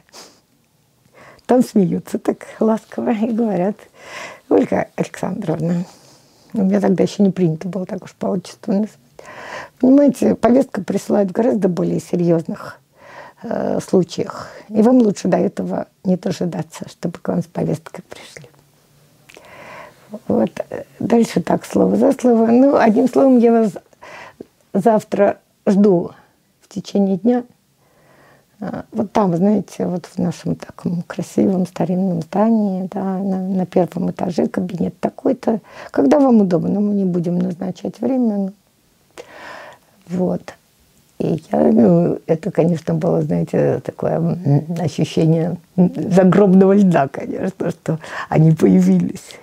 [1.47, 3.75] Там смеются так ласково и говорят,
[4.49, 5.85] Ольга Александровна,
[6.53, 8.99] у меня тогда еще не принято было так уж по отчеству называть.
[9.79, 12.79] Понимаете, повестка присылают в гораздо более серьезных
[13.41, 14.49] э, случаях.
[14.69, 18.47] И вам лучше до этого не дожидаться, чтобы к вам с повесткой пришли.
[20.27, 20.51] Вот.
[20.99, 22.45] Дальше так, слово за слово.
[22.45, 23.71] Ну, одним словом, я вас
[24.73, 26.11] завтра жду
[26.61, 27.43] в течение дня–
[28.91, 34.47] вот там, знаете, вот в нашем таком красивом старинном здании, да, на, на первом этаже
[34.47, 35.61] кабинет такой-то.
[35.91, 38.37] Когда вам удобно, мы не будем назначать время.
[38.37, 38.51] Но...
[40.07, 40.53] Вот.
[41.19, 44.37] И я, ну, это, конечно, было, знаете, такое
[44.79, 49.37] ощущение загробного льда, конечно, что они появились.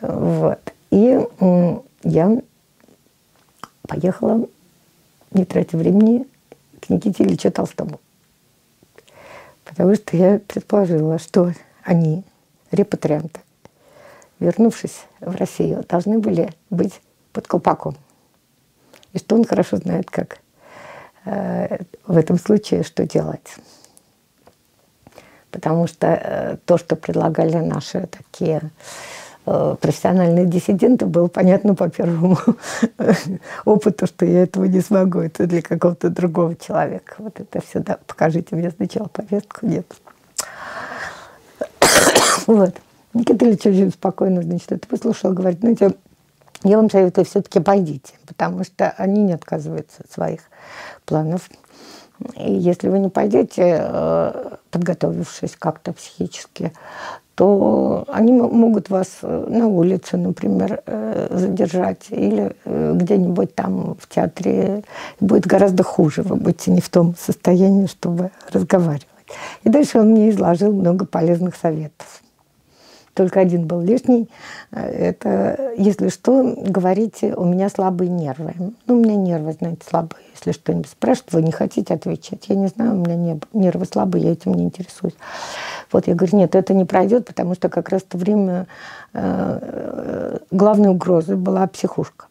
[0.00, 0.60] Вот.
[0.90, 1.20] И
[2.04, 2.40] я
[3.86, 4.46] поехала,
[5.32, 6.26] не тратя времени,
[6.80, 8.00] к Никите Ильичу Толстому.
[9.64, 11.52] Потому что я предположила, что
[11.82, 12.24] они,
[12.70, 13.40] репатрианты,
[14.40, 17.00] вернувшись в Россию, должны были быть
[17.32, 17.96] под колпаком.
[19.12, 20.38] и что он хорошо знает, как
[21.24, 23.56] э, в этом случае что делать.
[25.50, 28.70] Потому что э, то, что предлагали наши такие
[29.80, 32.38] профессиональные диссиденты, было понятно по первому
[33.64, 35.20] опыту, что я этого не смогу.
[35.20, 37.14] Это для какого-то другого человека.
[37.18, 39.66] Вот это все, да, покажите мне сначала повестку.
[39.66, 39.86] Нет.
[42.46, 42.74] Вот.
[43.12, 45.76] Никита Ильич спокойно, значит, это выслушал, говорит, ну,
[46.64, 50.40] я вам советую, все-таки пойдите, потому что они не отказываются от своих
[51.04, 51.48] планов.
[52.36, 56.72] И если вы не пойдете, э, подготовившись как-то психически,
[57.38, 64.82] то они могут вас э, на улице, например, э, задержать или где-нибудь там в театре.
[65.20, 69.06] Будет гораздо хуже, вы будете не в том состоянии, чтобы разговаривать.
[69.62, 72.22] И дальше он мне изложил много полезных советов
[73.18, 74.30] только один был лишний.
[74.70, 78.54] Это, если что, говорите, у меня слабые нервы.
[78.86, 80.22] Ну, у меня нервы, знаете, слабые.
[80.34, 82.44] Если что-нибудь спрашивают, вы не хотите отвечать.
[82.48, 85.16] Я не знаю, у меня нервы слабые, я этим не интересуюсь.
[85.90, 88.68] Вот я говорю, нет, это не пройдет, потому что как раз в то время
[89.14, 92.26] э, главной угрозой была психушка.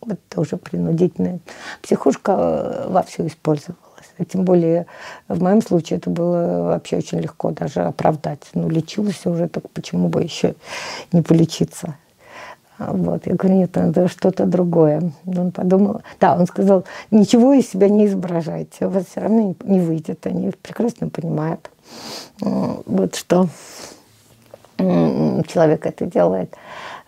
[0.00, 1.40] Вот тоже принудительная.
[1.82, 3.91] Психушка э, вовсю использовалась.
[4.24, 4.86] Тем более
[5.28, 8.42] в моем случае это было вообще очень легко даже оправдать.
[8.54, 10.54] Ну, лечилась уже, так почему бы еще
[11.12, 11.96] не полечиться?
[12.78, 13.26] Вот.
[13.26, 15.12] Я говорю, нет, надо что-то другое.
[15.26, 19.80] Он подумал, да, он сказал, ничего из себя не изображайте, у вас все равно не
[19.80, 20.26] выйдет.
[20.26, 21.70] Они прекрасно понимают,
[22.40, 23.48] вот что
[24.78, 26.54] человек это делает.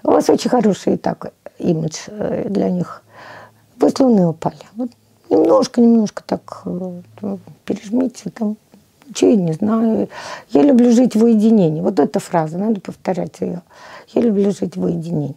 [0.03, 3.03] У вас очень хороший так имидж э, для них.
[3.79, 4.57] Вы словно упали.
[4.77, 4.91] Вот
[5.31, 8.57] немножко, немножко так э, пережмите там.
[9.07, 10.09] Ничего я не знаю.
[10.51, 11.81] Я люблю жить в уединении.
[11.81, 13.63] Вот эта фраза, надо повторять ее.
[14.15, 15.37] Я люблю жить в уединении.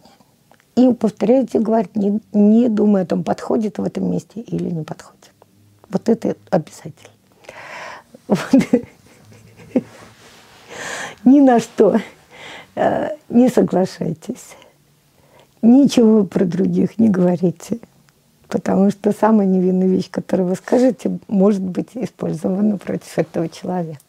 [0.74, 5.32] И повторяйте, говорить, не, не думая о том, подходит в этом месте или не подходит.
[5.90, 7.12] Вот это обязательно.
[11.24, 12.00] Ни на что
[12.74, 14.56] э, не соглашайтесь.
[15.62, 17.80] Ничего про других не говорите.
[18.48, 24.00] Потому что самая невинная вещь, которую вы скажете, может быть использована против этого человека.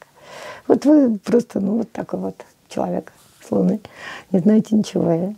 [0.67, 2.35] Вот вы просто, ну, вот такой вот
[2.69, 3.11] человек
[3.45, 3.81] с Луны,
[4.31, 5.35] не знаете ничего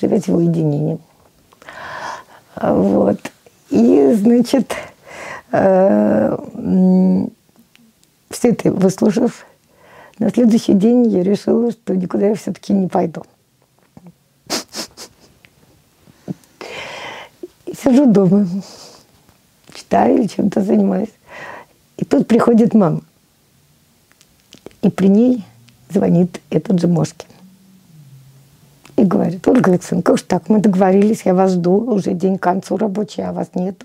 [0.00, 0.98] живете в уединении.
[2.56, 3.18] Вот.
[3.70, 4.74] И, значит,
[5.52, 6.36] э,
[8.30, 9.46] все это выслушав,
[10.18, 13.24] на следующий день я решила, что никуда я все-таки не пойду.
[17.84, 18.46] Сижу дома,
[19.72, 21.12] читаю или чем-то занимаюсь.
[21.96, 23.02] И тут приходит мама.
[24.82, 25.44] И при ней
[25.90, 27.28] звонит этот же Мошкин
[28.96, 32.42] и говорит, Ольга Александровна, как же так, мы договорились, я вас жду, уже день к
[32.42, 33.82] концу рабочий, а вас нет.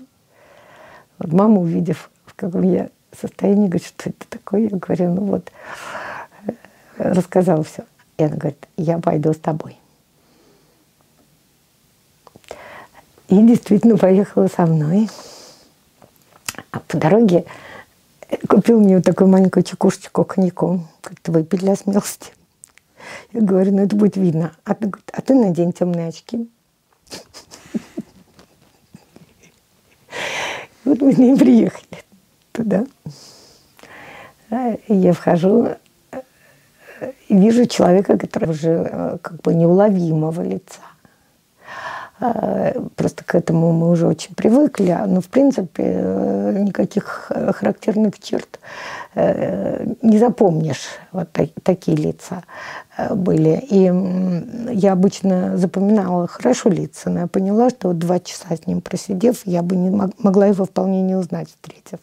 [1.18, 2.88] Вот мама, увидев, в каком я
[3.18, 5.50] состоянии, говорит, что это такое, я говорю, ну вот,
[6.46, 6.52] э,
[6.96, 7.84] рассказала все.
[8.18, 9.76] И она говорит, я пойду с тобой.
[13.30, 15.08] И действительно поехала со мной.
[16.72, 17.44] А по дороге
[18.48, 20.88] купил мне вот такую маленькую чекушечку коньяком.
[21.00, 22.32] Говорит, выпей для смелости.
[23.32, 24.52] Я говорю, ну это будет видно.
[24.64, 26.50] А ты, а ты надень темные очки.
[30.84, 32.02] Вот мы с ней приехали
[32.50, 32.84] туда.
[34.88, 35.76] Я вхожу
[37.28, 40.80] и вижу человека, который уже э, как бы неуловимого лица.
[42.20, 44.90] А, просто к этому мы уже очень привыкли.
[44.90, 48.60] А, Но, ну, в принципе, э, никаких э, характерных черт
[49.14, 50.88] э, не запомнишь.
[51.12, 51.30] Вот
[51.62, 52.42] такие лица
[53.10, 53.64] были.
[53.70, 59.40] И я обычно запоминала хорошо лица, но я поняла, что два часа с ним просидев,
[59.46, 62.00] я бы не могла его вполне не узнать, встретив.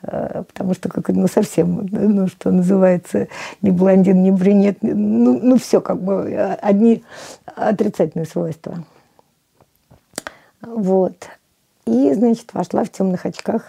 [0.00, 3.28] Потому что как ну, совсем, ну, что называется,
[3.62, 7.04] ни блондин, ни брюнет, ну, ну все как бы одни
[7.54, 8.84] отрицательные свойства.
[10.62, 11.28] Вот.
[11.86, 13.64] И, значит, вошла в темных очках.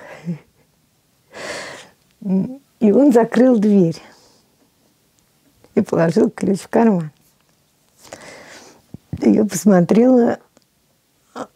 [2.21, 4.01] И он закрыл дверь
[5.75, 7.11] и положил ключ в карман.
[9.19, 10.39] Я посмотрела,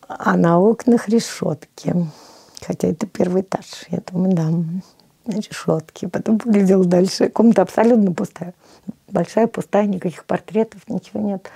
[0.08, 1.96] а на окнах решетки.
[2.62, 3.86] Хотя это первый этаж.
[3.90, 6.06] Я думаю, да, решетки.
[6.08, 7.30] Потом поглядела дальше.
[7.30, 8.54] Комната абсолютно пустая.
[9.08, 11.50] Большая, пустая, никаких портретов, ничего нет.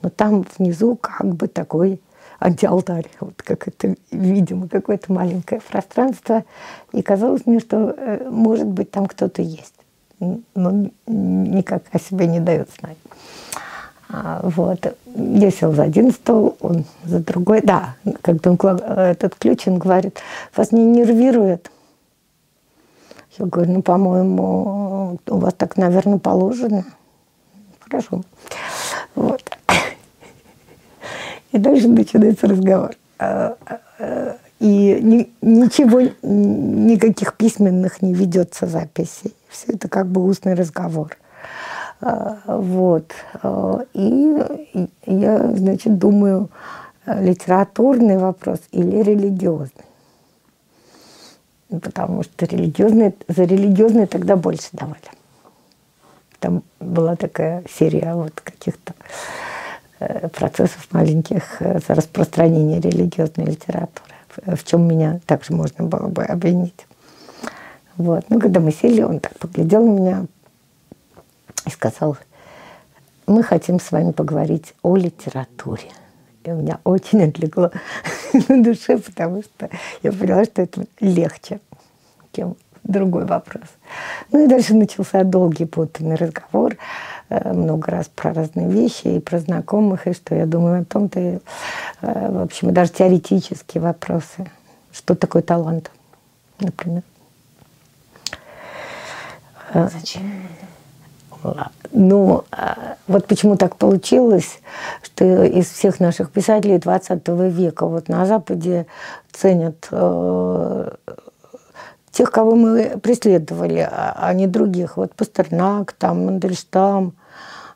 [0.00, 2.00] Но там внизу как бы такой
[2.38, 6.44] антиалтарь, вот как это, видимо, какое-то маленькое пространство.
[6.92, 9.74] И казалось мне, что, э, может быть, там кто-то есть,
[10.20, 12.96] но никак о себе не дает знать.
[14.10, 14.96] А, вот.
[15.14, 17.60] Я сел за один стол, он за другой.
[17.62, 20.18] Да, когда он, этот ключ, он говорит,
[20.56, 21.70] вас не нервирует?
[23.38, 26.84] Я говорю, ну, по-моему, у вас так, наверное, положено.
[27.80, 28.22] Хорошо.
[29.14, 29.42] Вот.
[31.58, 32.92] И дальше начинается разговор.
[33.18, 33.56] А,
[33.98, 39.34] а, и ни, ничего, никаких письменных не ведется записей.
[39.48, 41.16] Все это как бы устный разговор.
[42.00, 43.12] А, вот.
[43.92, 44.36] И
[45.06, 46.48] я, значит, думаю,
[47.06, 49.84] литературный вопрос или религиозный.
[51.70, 55.10] Потому что религиозные, за религиозные тогда больше давали.
[56.38, 58.94] Там была такая серия вот каких-то
[60.32, 64.14] процессов маленьких э, за распространение религиозной литературы,
[64.46, 66.86] в чем меня также можно было бы обвинить.
[67.96, 68.24] Вот.
[68.28, 70.26] Ну, когда мы сели, он так поглядел на меня
[71.66, 72.16] и сказал,
[73.26, 75.90] мы хотим с вами поговорить о литературе.
[76.44, 77.72] И у меня очень отлегло
[78.48, 79.68] на душе, потому что
[80.02, 81.60] я поняла, что это легче,
[82.32, 82.56] чем
[82.88, 83.64] другой вопрос.
[84.32, 86.76] Ну и дальше начался долгий путанный разговор,
[87.28, 91.20] э, много раз про разные вещи и про знакомых, и что я думаю о том-то,
[91.20, 91.38] и,
[92.00, 94.50] э, в общем, и даже теоретические вопросы.
[94.90, 95.92] Что такое талант,
[96.58, 97.02] например?
[99.72, 100.22] А зачем
[101.92, 102.44] ну,
[103.06, 104.60] вот почему так получилось,
[105.02, 108.86] что из всех наших писателей 20 века вот на Западе
[109.32, 110.90] ценят э,
[112.18, 114.96] тех, кого мы преследовали, а, а не других.
[114.96, 117.14] Вот Пастернак, там, Мандельштам.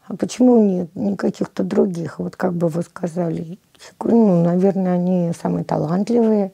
[0.09, 2.18] А почему нет не каких-то других?
[2.18, 3.61] Вот как бы вы сказали.
[4.03, 6.51] Ну, наверное, они самые талантливые.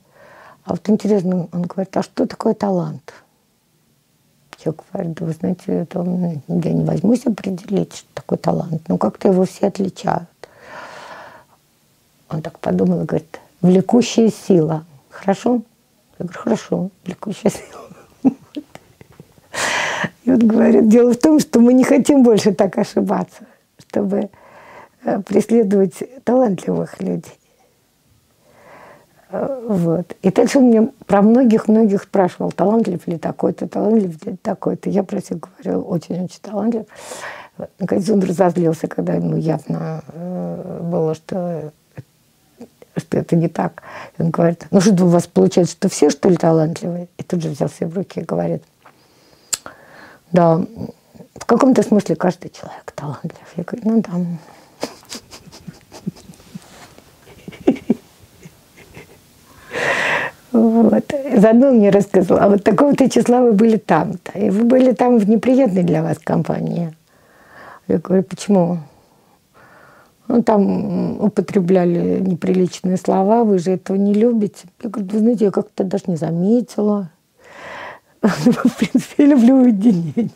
[0.65, 3.15] А вот интересно, он говорит, а что такое талант?
[4.63, 6.01] Я говорю, да вы знаете, это,
[6.47, 8.83] я не возьмусь определить, что такое талант.
[8.89, 10.29] Ну, как-то его все отличают.
[12.29, 14.85] Он так подумал и говорит, влекущая сила.
[15.09, 15.63] Хорошо?
[16.19, 18.35] Я говорю, хорошо, влекущая сила.
[20.25, 23.47] И он говорит, дело в том, что мы не хотим больше так ошибаться,
[23.79, 24.29] чтобы
[25.05, 27.39] э, преследовать талантливых людей.
[29.31, 30.15] Э, вот.
[30.23, 34.91] И дальше он мне про многих-многих спрашивал, талантлив ли такой-то, талантлив ли такой-то.
[34.91, 36.85] Я про себя говорила, очень-очень талантлив.
[37.79, 41.73] Наконец он разозлился, когда ему явно э, было, что,
[42.99, 43.83] что это не так.
[44.19, 47.09] Он говорит, ну что у вас получается, что все, что ли, талантливые?
[47.19, 48.63] И тут же взял себя в руки и говорит,
[50.33, 50.57] да,
[51.35, 53.47] в каком-то смысле каждый человек талантлив.
[53.57, 54.39] Я говорю, ну да.
[60.51, 61.05] Вот.
[61.37, 64.39] Заодно он мне рассказал, а вот такого-то числа вы были там-то.
[64.39, 66.95] И вы были там в неприятной для вас компании.
[67.87, 68.79] Я говорю, почему?
[70.29, 74.67] Ну, там употребляли неприличные слова, вы же этого не любите.
[74.83, 77.11] Я говорю, вы знаете, я как-то даже не заметила.
[78.21, 80.31] В принципе, я люблю уединение.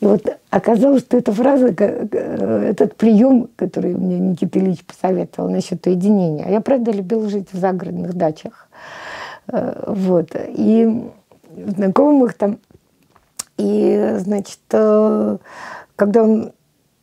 [0.00, 6.46] И вот оказалось, что эта фраза, этот прием, который мне Никита Ильич посоветовал насчет уединения,
[6.46, 8.68] а я, правда, любила жить в загородных дачах.
[9.48, 10.30] Э, вот.
[10.34, 11.10] И
[11.54, 12.58] знакомых там.
[13.58, 15.36] И, значит, э,
[15.96, 16.52] когда он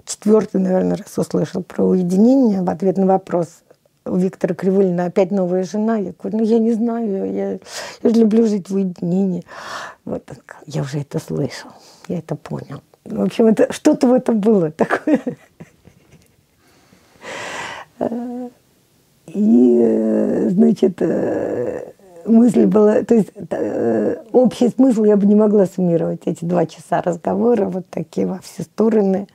[0.07, 3.47] четвертый, наверное, раз услышал про уединение в ответ на вопрос
[4.05, 5.97] у Виктора Кривулина опять новая жена.
[5.97, 7.59] Я говорю, ну я не знаю, я, я
[8.03, 9.43] же люблю жить в уединении.
[10.05, 10.23] Вот,
[10.65, 11.69] я уже это слышал,
[12.07, 12.81] я это понял.
[13.03, 15.19] В общем, это что-то в этом было такое.
[19.27, 21.01] И, значит,
[22.25, 23.31] мысль была, то есть
[24.31, 28.63] общий смысл я бы не могла суммировать эти два часа разговора, вот такие во все
[28.63, 29.27] стороны.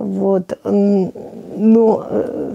[0.00, 0.58] Вот.
[0.64, 2.04] Ну,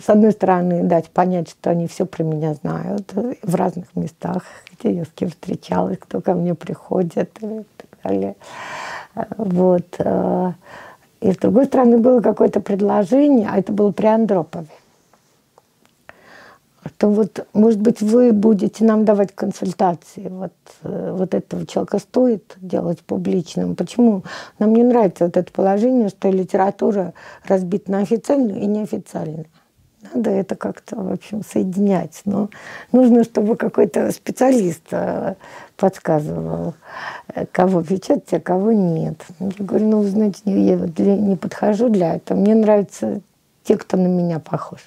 [0.04, 4.94] с одной стороны, дать понять, что они все про меня знают в разных местах, где
[4.94, 8.36] я с кем встречалась, кто ко мне приходит и так далее.
[9.38, 9.86] Вот.
[10.00, 10.52] Э,
[11.22, 14.68] и с другой стороны было какое-то предложение, а это было при Андропове.
[16.88, 20.28] Что вот, может быть, вы будете нам давать консультации.
[20.30, 23.76] Вот, э, вот этого человека стоит делать публичным.
[23.76, 24.24] Почему?
[24.60, 27.14] Нам не нравится вот это положение, что литература
[27.46, 29.46] разбита на официальную и неофициальную.
[30.14, 32.22] Надо это как-то, в общем, соединять.
[32.26, 32.50] Но
[32.92, 35.36] нужно, чтобы какой-то специалист э,
[35.76, 36.76] подсказывал,
[37.34, 39.26] э, кого печатать, а кого нет.
[39.40, 40.76] Я говорю, ну, знаете, я
[41.16, 42.38] не подхожу для этого.
[42.38, 43.22] Мне нравятся
[43.64, 44.80] те, кто на меня похож.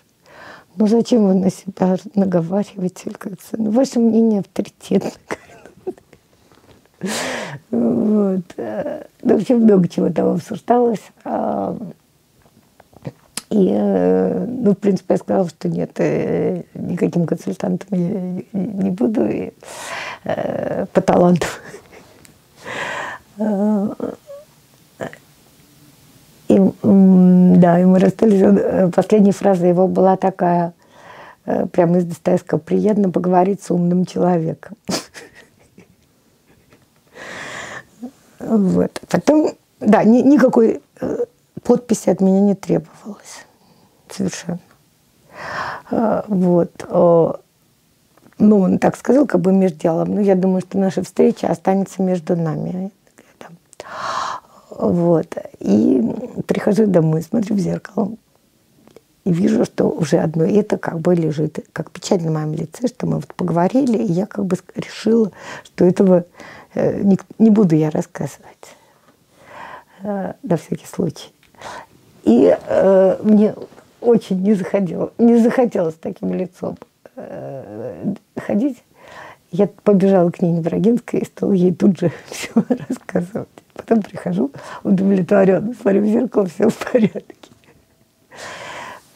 [0.76, 3.12] Ну, зачем вы на себя наговариваете?
[3.52, 5.10] Ну, ваше мнение авторитетно.
[7.70, 8.42] Вот.
[9.22, 11.02] Ну, общем, много чего там обсуждалось.
[11.24, 11.76] А,
[13.50, 19.26] и, э, ну, в принципе, я сказала, что нет, э, никаким консультантом я не буду
[19.26, 19.52] и,
[20.24, 21.46] э, по таланту.
[26.50, 28.92] И, да, и мы расстались.
[28.92, 30.72] Последняя фраза его была такая,
[31.44, 34.76] прямо из Достоевского, приятно поговорить с умным человеком.
[38.40, 39.00] Вот.
[39.08, 40.82] Потом, да, ни, никакой
[41.62, 43.46] подписи от меня не требовалось.
[44.08, 44.58] Совершенно.
[46.26, 46.72] Вот.
[48.38, 50.14] Ну, он так сказал, как бы между делом.
[50.16, 52.90] Но я думаю, что наша встреча останется между нами.
[54.70, 55.36] Вот.
[55.58, 56.02] И
[56.46, 58.12] прихожу домой, смотрю в зеркало.
[59.24, 63.06] И вижу, что уже одно это как бы лежит, как печать на моем лице, что
[63.06, 65.30] мы вот поговорили, и я как бы решила,
[65.64, 66.24] что этого
[66.74, 68.74] э, не, не буду я рассказывать
[70.02, 71.32] э, на всякий случай.
[72.24, 73.54] И э, мне
[74.00, 76.76] очень не захотелось, не захотелось таким лицом
[78.36, 78.82] ходить.
[79.52, 83.48] Я побежала к Нине Брагинской и стала ей тут же все рассказывать.
[83.80, 84.50] Потом прихожу
[84.82, 87.24] удовлетворенно, смотрю в зеркало, все в порядке.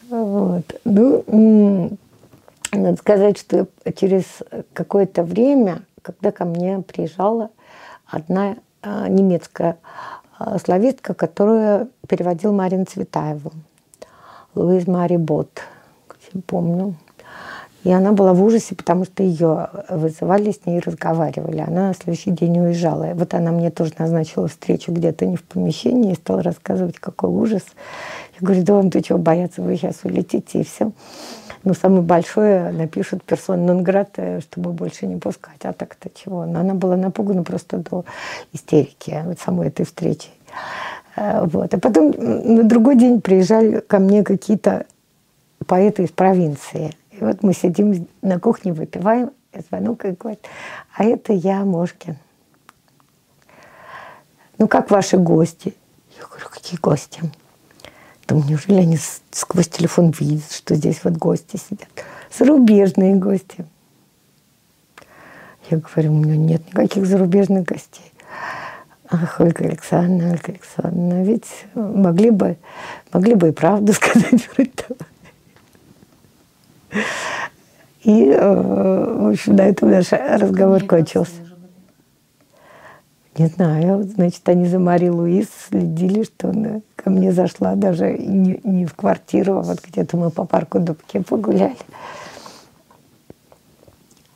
[0.09, 0.63] Вот.
[0.85, 1.97] Ну,
[2.71, 4.25] надо сказать, что через
[4.73, 7.51] какое-то время, когда ко мне приезжала
[8.07, 9.77] одна а, немецкая
[10.39, 13.51] а, славистка, которую переводил Марин Цветаева.
[14.55, 15.61] Луиз Мари Бот,
[16.47, 16.95] помню.
[17.85, 21.59] И она была в ужасе, потому что ее вызывали, с ней разговаривали.
[21.59, 23.11] Она на следующий день уезжала.
[23.13, 27.61] вот она мне тоже назначила встречу где-то не в помещении и стала рассказывать, какой ужас.
[28.39, 30.93] Я говорю, да вам ты чего бояться, вы сейчас улетите и все.
[31.63, 33.85] Ну, самое большое напишут персон нон
[34.41, 35.59] чтобы больше не пускать.
[35.61, 36.43] А так-то чего?
[36.47, 38.03] Но она была напугана просто до
[38.51, 40.29] истерики вот самой этой встречи.
[41.15, 41.71] Э, вот.
[41.71, 44.87] А потом на другой день приезжали ко мне какие-то
[45.67, 46.91] поэты из провинции.
[47.15, 49.31] И вот мы сидим на кухне, выпиваем,
[49.69, 50.45] звонок и говорит,
[50.95, 52.17] а это я, Мошкин.
[54.57, 55.73] Ну, как ваши гости?
[56.17, 57.21] Я говорю, какие гости?
[58.27, 58.97] Думаю, неужели они
[59.31, 61.87] сквозь телефон видят, что здесь вот гости сидят?
[62.37, 63.65] Зарубежные гости.
[65.69, 68.11] Я говорю, у меня нет никаких зарубежных гостей.
[69.09, 72.57] Ах, Ольга Александровна, Ольга Александровна, ведь могли бы,
[73.13, 74.49] могли бы и правду сказать
[78.03, 81.45] И, э, в общем, на этом наш разговор кончился.
[83.37, 88.61] Не знаю, значит, они за Мари Луис следили, что она ко мне зашла даже не,
[88.63, 91.75] не в квартиру, а вот где-то мы по парку Дубке погуляли.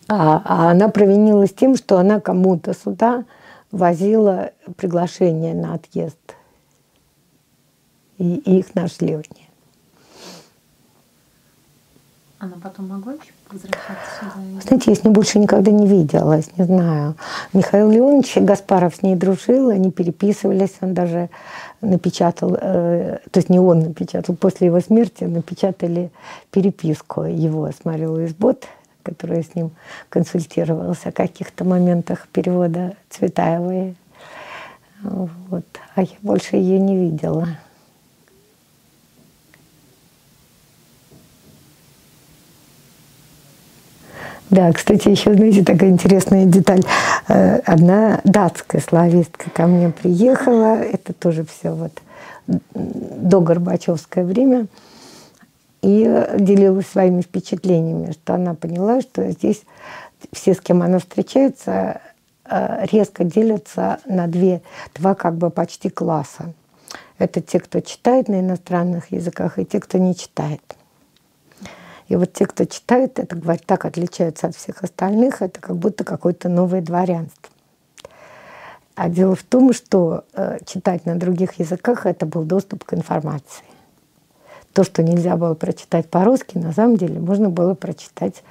[0.10, 3.24] А, а она провинилась тем, что она кому-то сюда
[3.72, 6.18] возила приглашение на отъезд.
[8.18, 9.49] И, и их нашли у нее.
[12.42, 14.62] Она потом могла еще возвращаться сюда?
[14.62, 17.16] Знаете, я с ней больше никогда не виделась, не знаю.
[17.52, 21.30] Михаил Леонович Гаспаров с ней дружил, они переписывались, он даже
[21.82, 26.12] напечатал, э, то есть не он напечатал, после его смерти напечатали
[26.50, 28.68] переписку его с Марией Луисбот,
[29.04, 29.72] которая с ним
[30.08, 33.98] консультировалась о каких-то моментах перевода Цветаевой.
[35.02, 35.66] Вот.
[35.96, 37.50] А я больше ее не видела.
[44.50, 46.82] Да, кстати, еще, знаете, такая интересная деталь.
[47.28, 51.92] Э, одна датская славистка ко мне приехала, это тоже все вот
[52.74, 54.66] до Горбачевское время,
[55.84, 59.62] и делилась своими впечатлениями, что она поняла, что здесь
[60.34, 62.02] все, с кем она встречается,
[62.46, 64.62] э, резко делятся на две,
[64.96, 66.54] два как бы почти класса.
[67.20, 70.62] Это те, кто читает на иностранных языках, и те, кто не читает.
[72.10, 76.04] И вот те, кто читает это, говорят, так отличаются от всех остальных, это как будто
[76.04, 77.50] какое-то новое дворянство.
[78.96, 83.64] А дело в том, что э, читать на других языках это был доступ к информации.
[84.74, 88.44] То, что нельзя было прочитать по-русски, на самом деле можно было прочитать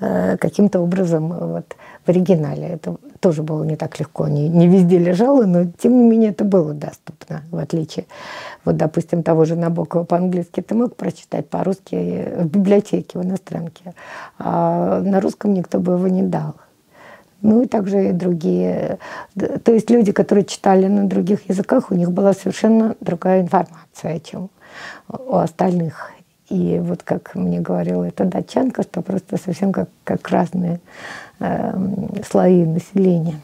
[0.00, 2.66] э, каким-то образом вот, в оригинале.
[2.68, 6.44] Это тоже было не так легко, не, не везде лежало, но тем не менее это
[6.44, 8.06] было доступно, в отличие,
[8.64, 13.94] вот, допустим, того же Набокова по-английски ты мог прочитать по-русски в библиотеке, в иностранке,
[14.38, 16.54] а на русском никто бы его не дал.
[17.42, 18.98] Ну и также и другие.
[19.36, 24.48] То есть люди, которые читали на других языках, у них была совершенно другая информация, чем
[25.08, 26.12] у остальных.
[26.48, 30.80] И вот как мне говорила эта датчанка, что просто совсем как, как разные
[31.40, 31.72] э,
[32.28, 33.40] слои населения.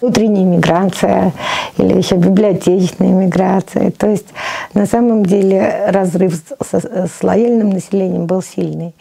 [0.00, 1.32] Внутренняя миграция
[1.76, 3.90] или еще библиотечная миграция.
[3.90, 4.28] То есть
[4.72, 8.94] на самом деле разрыв с, с лояльным населением был сильный.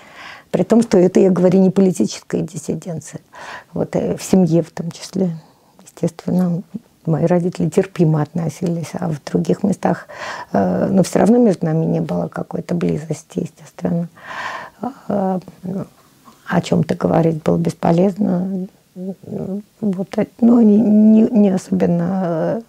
[0.52, 3.22] При том, что это, я говорю, не политическая диссиденция.
[3.74, 5.38] Вот э, в семье в том числе,
[5.82, 6.62] естественно,
[7.08, 10.08] мои родители терпимо относились, а в других местах,
[10.54, 14.10] э, но все равно между нами не было какой-то близости, естественно.
[15.08, 15.40] Э,
[16.48, 18.68] о чем-то говорить было бесполезно.
[19.82, 22.64] Вот, но они не, не особенно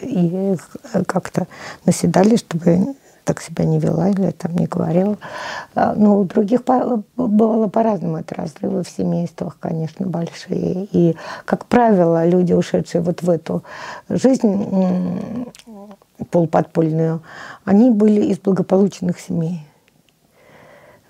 [0.00, 0.56] и
[1.06, 1.46] как-то
[1.84, 2.94] наседали, чтобы
[3.24, 5.16] так себя не вела или там не говорила.
[5.74, 8.18] А, ну, у других бывало по-разному.
[8.18, 10.88] Это разрывы в семействах, конечно, большие.
[10.92, 13.64] И, как правило, люди, ушедшие вот в эту
[14.08, 15.48] жизнь
[16.30, 17.22] полуподпольную,
[17.64, 19.66] они были из благополучных семей.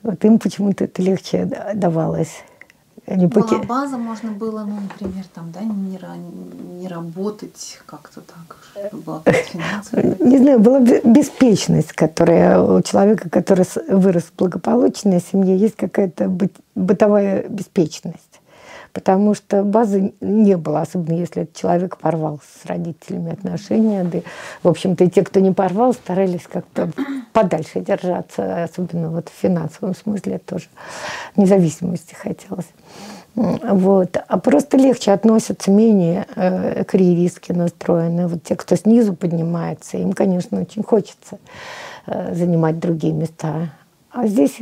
[0.02, 2.42] Вот им почему-то это легче давалось.
[3.06, 3.66] Была поки...
[3.66, 5.98] база, можно было, ну, например, там, да, не,
[6.80, 8.56] не работать как-то так,
[8.88, 10.16] чтобы была финансовая.
[10.20, 16.30] Не знаю, была беспечность, которая у человека, который вырос в благополучной семье, есть какая-то
[16.74, 18.33] бытовая беспечность.
[18.94, 24.04] Потому что базы не было, особенно если этот человек порвал с родителями отношения.
[24.04, 24.20] Да,
[24.62, 26.90] в общем-то, и те, кто не порвал, старались как-то
[27.32, 30.66] подальше держаться, особенно вот в финансовом смысле тоже
[31.36, 32.68] независимости хотелось.
[33.34, 34.16] Вот.
[34.28, 38.28] А просто легче относятся, менее э, карьеристски настроены.
[38.28, 41.38] Вот те, кто снизу поднимается, им, конечно, очень хочется
[42.06, 43.70] э, занимать другие места.
[44.12, 44.58] А здесь,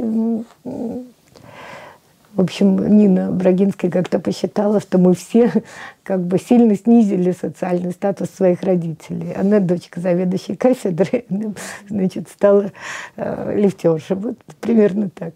[2.34, 5.52] в общем, Нина Брагинская как-то посчитала, что мы все
[6.02, 9.32] как бы сильно снизили социальный статус своих родителей.
[9.34, 11.26] Она дочка заведующей кафедры,
[11.88, 12.72] значит, стала
[13.16, 14.16] э, лифтершей.
[14.16, 15.34] Вот примерно так.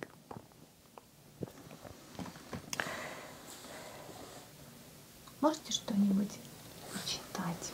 [5.40, 6.38] Можете что-нибудь
[6.92, 7.72] почитать?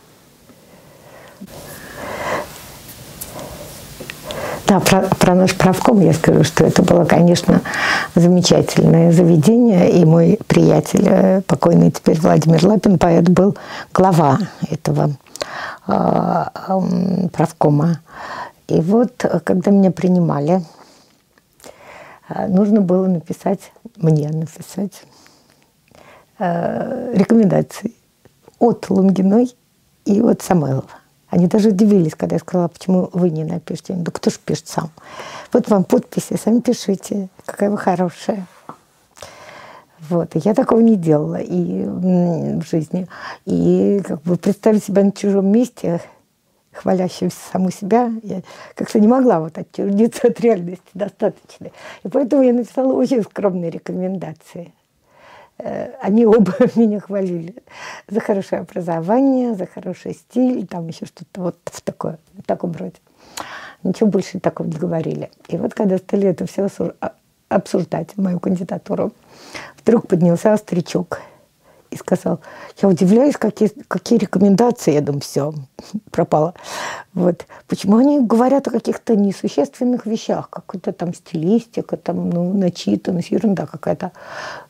[4.72, 7.60] Да, про, про наш правком я скажу, что это было, конечно,
[8.14, 9.90] замечательное заведение.
[9.90, 13.54] И мой приятель, э, покойный теперь Владимир Лапин, поэт, был
[13.92, 14.38] глава
[14.70, 15.10] этого
[15.86, 18.00] э, э, правкома.
[18.68, 20.62] И вот, когда меня принимали,
[22.30, 25.02] э, нужно было написать, мне написать
[26.44, 27.94] Э, рекомендаций
[28.58, 29.54] от Лунгиной
[30.04, 31.01] и от Самойлова.
[31.32, 33.94] Они даже удивились, когда я сказала, почему вы не напишете.
[33.94, 34.90] Да кто ж пишет сам?
[35.50, 38.46] Вот вам подписи, сами пишите, какая вы хорошая.
[40.10, 40.28] Вот.
[40.34, 43.08] Я такого не делала и в жизни.
[43.46, 46.02] И как бы представить себя на чужом месте,
[46.70, 48.42] хвалящимся саму себя, я
[48.74, 51.68] как-то не могла вот отчуждиться от реальности достаточно.
[52.02, 54.74] И поэтому я написала очень скромные рекомендации.
[55.64, 57.54] Э, они оба меня хвалили
[58.08, 62.96] за хорошее образование, за хороший стиль, там еще что-то вот в, такое, в таком роде.
[63.84, 65.30] Ничего больше такого не говорили.
[65.48, 66.68] И вот когда стали это все
[67.00, 67.12] а,
[67.48, 69.12] обсуждать, мою кандидатуру,
[69.80, 71.20] вдруг поднялся старичок–
[71.92, 72.40] и сказал,
[72.80, 75.52] я удивляюсь, какие, какие рекомендации, я думаю, все,
[76.10, 76.54] пропало.
[77.14, 77.46] Вот.
[77.68, 84.12] Почему они говорят о каких-то несущественных вещах, какой-то там стилистика, там, ну, начитанность, ерунда какая-то.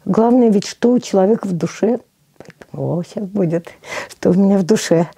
[0.05, 2.01] Главное ведь, что у человека в душе.
[2.45, 3.69] Поэтому, о, сейчас будет,
[4.09, 5.09] что у меня в душе.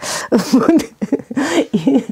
[1.72, 2.04] И,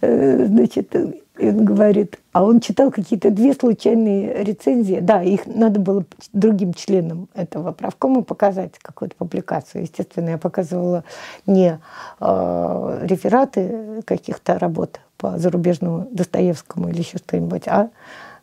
[0.00, 4.98] э, значит, он говорит, а он читал какие-то две случайные рецензии.
[5.00, 9.82] Да, их надо было другим членам этого правкома показать, какую-то публикацию.
[9.82, 11.04] Естественно, я показывала
[11.46, 11.78] не
[12.20, 17.90] э, рефераты каких-то работ по зарубежному Достоевскому или еще что-нибудь, а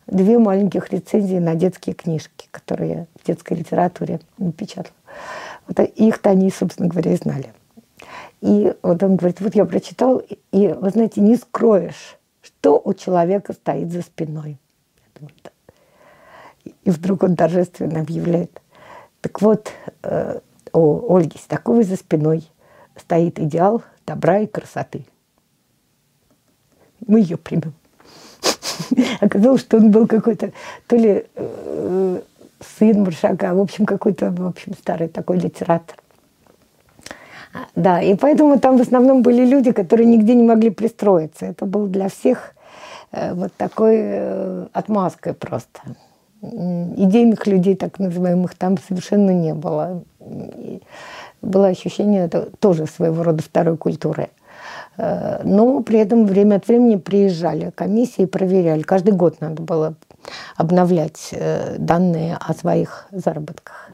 [0.06, 4.94] две маленьких рецензии на детские книжки, которые я в детской литературе напечатала.
[5.68, 7.52] Вот их-то они, собственно говоря, и знали.
[8.40, 10.22] И вот он говорит, вот я прочитал,
[10.52, 12.18] и, вы знаете, не скроешь
[12.48, 14.58] что у человека стоит за спиной.
[16.84, 18.60] И вдруг он торжественно объявляет,
[19.20, 19.70] так вот,
[20.02, 20.40] э,
[20.72, 22.48] у Ольги Седоковой за спиной
[22.96, 25.04] стоит идеал добра и красоты.
[27.06, 27.74] Мы ее примем.
[29.20, 30.52] Оказалось, что он был какой-то
[30.86, 32.20] то ли э,
[32.60, 35.96] сын Маршака, в общем, какой-то, в общем, старый такой литератор.
[37.74, 41.46] Да, и поэтому там в основном были люди, которые нигде не могли пристроиться.
[41.46, 42.54] Это был для всех
[43.12, 45.80] э, вот такой э, отмазкой просто.
[46.40, 50.04] Идейных людей, так называемых, там совершенно не было.
[50.20, 50.82] И
[51.42, 54.28] было ощущение это тоже своего рода второй культуры.
[54.98, 58.82] Э, но при этом время от времени приезжали комиссии и проверяли.
[58.82, 59.94] Каждый год надо было
[60.56, 61.34] обновлять
[61.78, 63.90] данные о своих заработках.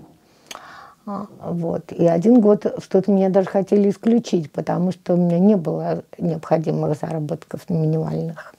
[1.07, 1.93] А, Вот.
[1.93, 6.99] И один год что-то меня даже хотели исключить, потому что у меня не было необходимых
[6.99, 8.55] заработков минимальных.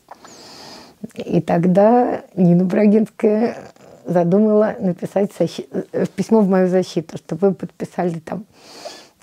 [1.16, 3.58] И тогда Нина Брагинская
[4.06, 8.46] задумала написать защи- э, письмо в мою защиту, чтобы вы подписали там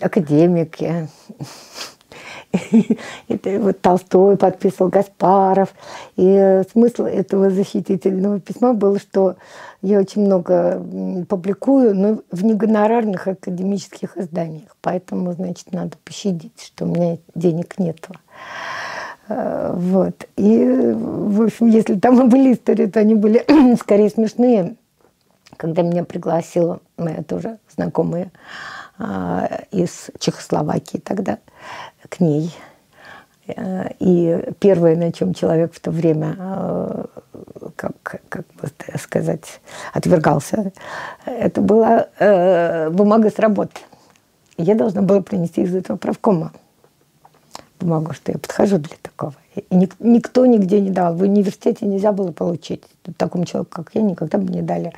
[0.00, 1.08] академики.
[3.28, 5.74] Это вот Толстой подписывал, Гаспаров.
[6.16, 9.36] И э, смысл этого защитительного письма был, что
[9.80, 10.82] я очень много
[11.28, 14.76] публикую, но в негонорарных академических изданиях.
[14.80, 18.12] Поэтому, значит, надо пощадить, что у меня денег нету.
[19.28, 20.28] Э, Вот.
[20.36, 23.44] И, в общем, если там и были истории, то они были
[23.80, 24.76] скорее смешные.
[25.56, 28.30] Когда меня пригласила моя тоже знакомая
[29.70, 31.38] из Чехословакии тогда
[32.08, 32.54] к ней.
[33.98, 37.04] И первое, на чем человек в то время, э,
[37.74, 38.68] как, как бы
[38.98, 39.60] сказать,
[39.92, 40.72] отвергался,
[41.26, 43.80] это была э, бумага с работы.
[44.58, 46.52] Я должна была принести из этого правкома
[47.82, 49.34] бумагу, что я подхожу для такого.
[49.54, 51.14] И ник- никто нигде не дал.
[51.14, 52.82] В университете нельзя было получить.
[53.16, 54.92] Такому человеку, как я, никогда бы не дали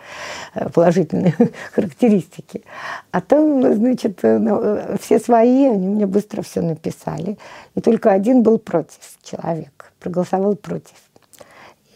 [0.54, 1.34] э, положительные
[1.72, 2.62] характеристики.
[3.10, 7.38] А там, значит, э, ну, э, все свои, они мне быстро все написали.
[7.74, 10.94] И только один был против человек, проголосовал против.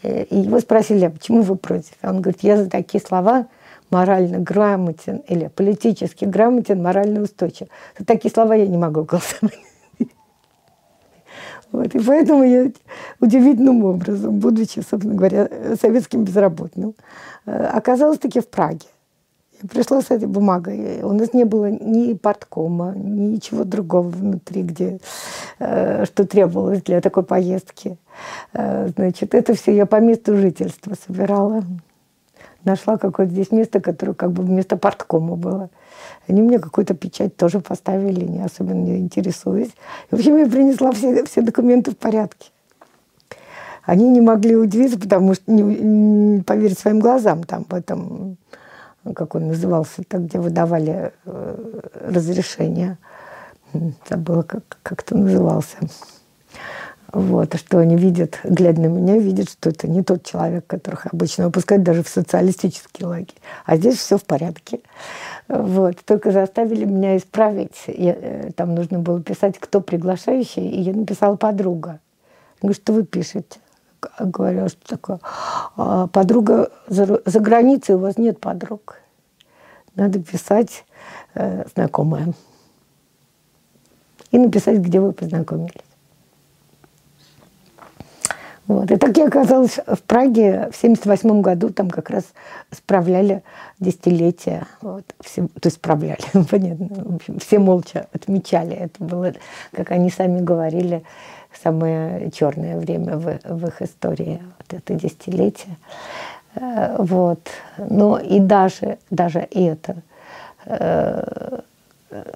[0.03, 1.93] И его спросили, а почему вы против?
[2.03, 3.47] Он говорит, я за такие слова
[3.89, 7.67] морально грамотен или политически грамотен, морально устойчив.
[7.97, 9.59] За такие слова я не могу голосовать.
[11.71, 12.71] Вот, и поэтому я
[13.19, 16.95] удивительным образом, будучи, собственно говоря, советским безработным,
[17.45, 18.87] э, оказалась таки в Праге.
[19.61, 21.03] Я пришла с этой бумагой.
[21.03, 24.99] У нас не было ни порткома, ничего другого внутри, где,
[25.59, 27.97] э, что требовалось для такой поездки.
[28.53, 31.63] Э, Значит, это все я по месту жительства собирала.
[32.63, 35.69] Нашла какое-то здесь место, которое как бы вместо порткома было.
[36.29, 39.71] Они мне какую-то печать тоже поставили, не особенно не интересуясь.
[40.11, 42.51] В общем, я принесла все, все документы в порядке.
[43.83, 48.37] Они не могли удивиться, потому что не, не поверить своим глазам там в этом,
[49.15, 52.97] как он назывался, так, где выдавали э, разрешение.
[54.07, 55.77] Забыла, как, как это назывался.
[57.11, 61.45] Вот, что они видят, глядя на меня, видят, что это не тот человек, которых обычно
[61.45, 63.41] выпускают даже в социалистический лагерь.
[63.65, 64.81] А здесь все в порядке.
[65.49, 65.97] Вот.
[66.05, 67.83] Только заставили меня исправить.
[67.87, 71.99] Я, э, там нужно было писать, кто приглашающий, и я написала подруга.
[72.61, 73.59] Говорю, что вы пишете?
[74.19, 75.19] Говорю, «А что такое?
[75.75, 78.99] «А, подруга за, за границей, у вас нет подруг.
[79.95, 80.85] Надо писать
[81.33, 82.33] э, знакомая.
[84.31, 85.88] И написать, где вы познакомились.
[88.69, 88.91] Вот.
[88.91, 92.23] И так я оказалась в Праге в 1978 году, там как раз
[92.71, 93.41] справляли
[93.79, 94.67] десятилетие.
[94.81, 95.03] Вот.
[95.21, 96.19] Все, то есть справляли,
[96.51, 96.87] понятно.
[96.87, 98.75] В общем, все молча отмечали.
[98.75, 99.33] Это было,
[99.71, 101.03] как они сами говорили,
[101.63, 105.75] самое черное время в, в их истории, вот это десятилетие.
[106.53, 107.41] Э, Вот.
[107.79, 109.95] Но и даже, даже это,
[110.65, 111.61] э,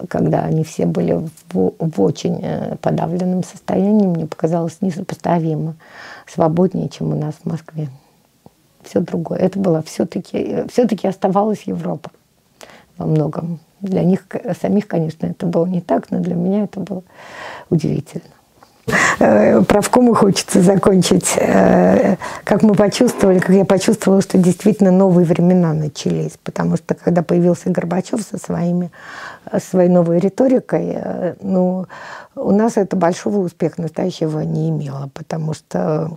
[0.08, 1.14] когда они все были
[1.52, 5.76] в, в очень э, подавленном состоянии, мне показалось несопоставимо
[6.28, 7.90] свободнее, чем у нас в Москве.
[8.84, 9.40] Все другое.
[9.40, 12.12] Это было все-таки, все-таки оставалась Европа
[12.98, 13.60] во многом.
[13.80, 14.28] Для них
[14.62, 17.04] самих, конечно, это было не так, но для меня это было
[17.70, 18.24] удивительно.
[19.19, 21.35] Э, Правкому хочется закончить.
[21.38, 26.38] Э, Как мы почувствовали, как я почувствовала, что действительно новые времена начались.
[26.43, 28.91] Потому что когда появился Горбачев со своими,
[29.51, 30.97] э, своей новой риторикой,
[31.41, 31.85] ну,
[32.35, 35.10] у нас это большого успеха настоящего не имело.
[35.14, 36.11] Потому что,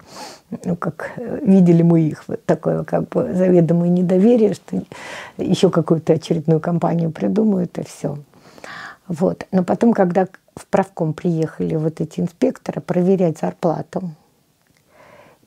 [0.64, 1.12] ну, как
[1.42, 4.82] видели мы их, вот такое как бы заведомое недоверие, что
[5.38, 8.18] еще какую-то очередную кампанию придумают, и все.
[9.08, 9.46] Вот.
[9.52, 10.26] Но потом, когда
[10.56, 14.10] в правком приехали вот эти инспекторы проверять зарплату,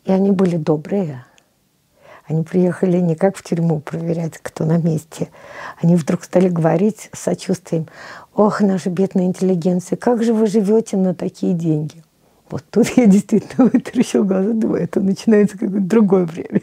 [0.05, 1.25] и они были добрые,
[2.25, 5.29] они приехали не как в тюрьму проверять, кто на месте.
[5.81, 7.87] Они вдруг стали говорить с сочувствием,
[8.35, 12.03] ох, наша бедная интеллигенция, как же вы живете на такие деньги?
[12.51, 16.61] Вот тут я действительно вытаращила глаза, думаю, это начинается какое-то другое время.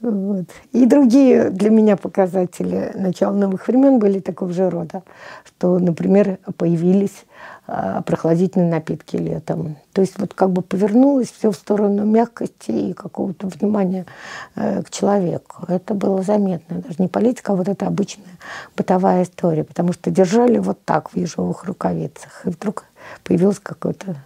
[0.00, 0.46] Вот.
[0.72, 5.02] И другие для меня показатели начала новых времен были такого же рода,
[5.44, 7.24] что, например, появились
[7.66, 9.76] а, прохладительные напитки летом.
[9.92, 14.06] То есть вот как бы повернулось все в сторону мягкости и какого-то внимания
[14.54, 15.64] э, к человеку.
[15.66, 16.78] Это было заметно.
[16.78, 18.38] Даже не политика, а вот эта обычная
[18.76, 19.64] бытовая история.
[19.64, 22.46] Потому что держали вот так в ежовых рукавицах.
[22.46, 22.84] И вдруг
[23.24, 24.16] появилась какая-то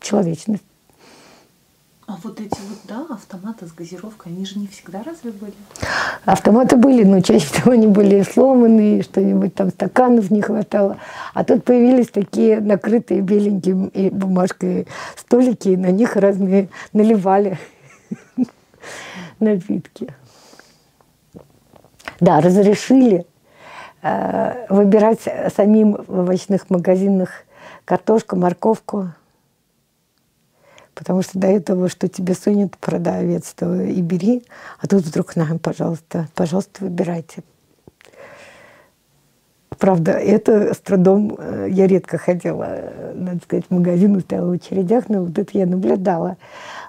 [0.00, 0.64] человечность.
[2.06, 5.54] А вот эти вот, да, автоматы с газировкой, они же не всегда разве были?
[6.26, 10.98] Автоматы были, но чаще всего они были сломанные, что-нибудь там стаканов не хватало.
[11.32, 14.86] А тут появились такие накрытые беленьким и бумажкой
[15.16, 17.58] столики, и на них разные наливали
[19.40, 20.14] напитки.
[22.20, 23.26] Да, разрешили
[24.02, 25.22] э, выбирать
[25.56, 27.30] самим в овощных магазинах
[27.86, 29.10] картошку, морковку,
[30.94, 34.44] Потому что до этого, что тебе сунет продавец, то и бери.
[34.80, 37.42] А тут вдруг нам, пожалуйста, пожалуйста, выбирайте.
[39.78, 44.52] Правда, это с трудом, э, я редко ходила, э, надо сказать, в магазин, стояла в
[44.52, 46.36] очередях, но вот это я наблюдала,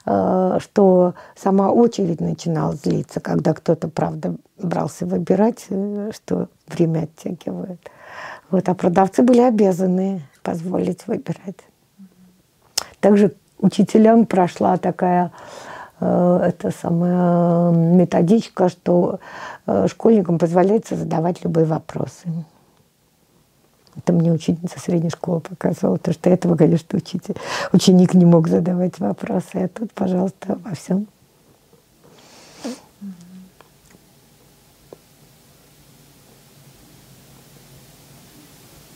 [0.05, 5.67] э, что сама очередь начинала злиться, когда кто-то, правда, брался выбирать,
[6.11, 7.79] что время оттягивает.
[8.49, 11.57] Вот, а продавцы были обязаны позволить выбирать.
[12.99, 15.31] Также учителям прошла такая
[15.99, 19.19] э, это самая методичка, что
[19.65, 22.27] э, школьникам позволяется задавать любые вопросы.
[23.97, 27.35] Это мне учительница средней школы показывала, потому что этого, конечно, учитель,
[27.71, 29.55] ученик не мог задавать вопросы.
[29.55, 31.07] А тут, пожалуйста, во всем.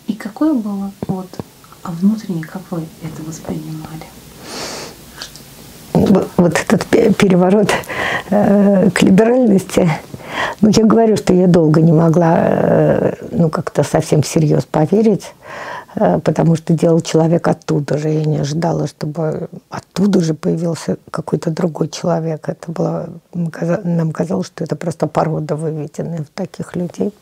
[0.07, 1.29] И какое было вот,
[1.83, 4.18] а внутренне, как вы это воспринимали?
[6.09, 7.69] Вот этот переворот
[8.29, 9.89] э, к либеральности.
[10.61, 15.33] Ну, я говорю, что я долго не могла, э, ну, как-то совсем всерьез поверить,
[15.95, 18.09] э, потому что делал человек оттуда же.
[18.09, 22.49] Я не ожидала, чтобы оттуда же появился какой-то другой человек.
[22.49, 27.13] Это было, нам казалось, что это просто порода выведенная в таких людей.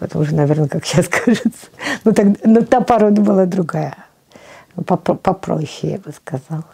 [0.00, 1.68] Это уже, наверное, как сейчас кажется.
[2.04, 3.96] Ну, так, но та порода была другая,
[4.84, 6.64] попроще, я бы сказала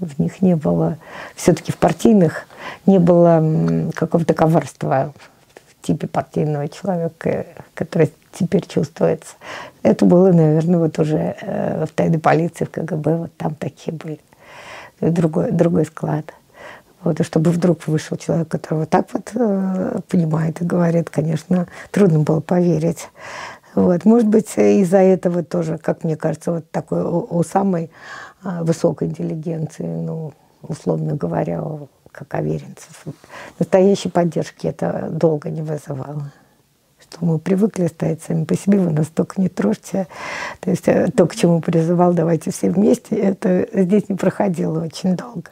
[0.00, 0.98] в них не было,
[1.34, 2.46] все-таки в партийных
[2.86, 5.12] не было какого-то коварства
[5.66, 9.34] в типе партийного человека, который теперь чувствуется.
[9.82, 14.20] Это было, наверное, вот уже э, в тайной полиции, в КГБ, вот там такие были.
[15.00, 16.32] Другой, другой склад.
[17.02, 21.66] Вот, и чтобы вдруг вышел человек, который вот так вот э, понимает и говорит, конечно,
[21.90, 23.08] трудно было поверить.
[23.74, 27.90] Вот, может быть, из-за этого тоже, как мне кажется, вот такой у, у самой
[28.44, 31.62] высокой интеллигенции, ну, условно говоря,
[32.12, 33.04] как Аверинцев.
[33.58, 36.32] Настоящей поддержки это долго не вызывало.
[37.00, 40.06] Что мы привыкли стоять сами по себе, вы нас только не трожьте.
[40.60, 45.16] То есть э, то, к чему призывал, давайте все вместе, это здесь не проходило очень
[45.16, 45.50] долго.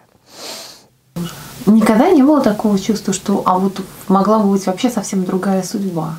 [1.67, 6.17] Никогда не было такого чувства, что а вот могла бы быть вообще совсем другая судьба?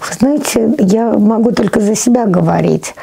[0.00, 2.94] Вы знаете, я могу только за себя говорить,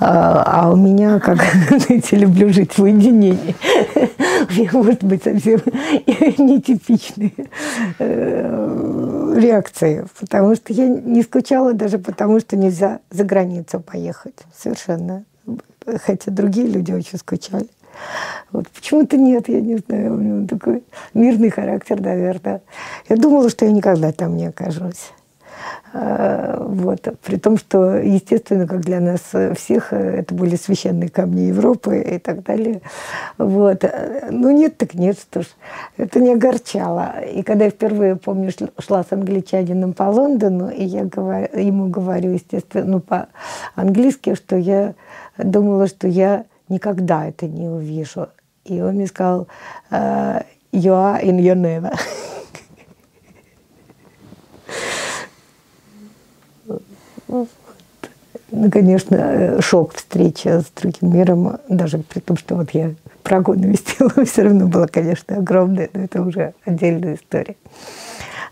[0.00, 1.38] а, а у меня, как,
[1.68, 3.54] знаете, люблю жить в уединении.
[4.72, 5.60] У может быть, совсем
[6.38, 7.32] нетипичные
[7.98, 14.36] э, реакции, потому что я не скучала даже потому, что нельзя за границу поехать.
[14.56, 15.24] Совершенно.
[16.04, 17.68] Хотя другие люди очень скучали.
[18.52, 20.84] Вот почему-то нет, я не знаю, у него такой
[21.14, 22.62] мирный характер, наверное.
[23.08, 25.12] Я думала, что я никогда там не окажусь.
[25.92, 27.08] Э, вот.
[27.22, 29.20] При том, что, естественно, как для нас
[29.56, 32.82] всех, э, это были священные камни Европы и так далее.
[33.38, 33.84] Вот.
[34.30, 35.46] Ну нет, так нет, что ж.
[35.96, 37.20] Это не огорчало.
[37.20, 42.32] И когда я впервые, помню, шла с англичанином по Лондону, и я говорю, ему говорю,
[42.32, 44.94] естественно, ну, по-английски, что я
[45.38, 48.28] думала, что я никогда это не увижу.
[48.64, 49.46] И он мне сказал,
[49.90, 50.42] «Э,
[50.72, 51.96] you are in your never.
[57.28, 57.48] Ну,
[58.70, 62.94] конечно, шок встречи с другим миром, даже при том, что вот я
[63.24, 67.56] Прагу навестила, все равно было, конечно, огромное, но это уже отдельная история.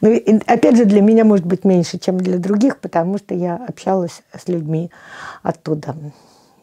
[0.01, 3.55] Но ну, опять же, для меня может быть меньше, чем для других, потому что я
[3.55, 4.90] общалась с людьми
[5.43, 5.94] оттуда.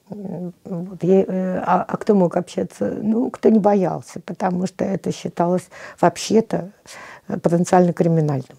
[0.09, 2.97] Вот я, э, а, а кто мог общаться?
[3.01, 5.69] Ну, кто не боялся, потому что это считалось
[6.01, 6.71] вообще-то
[7.27, 8.57] потенциально криминальным.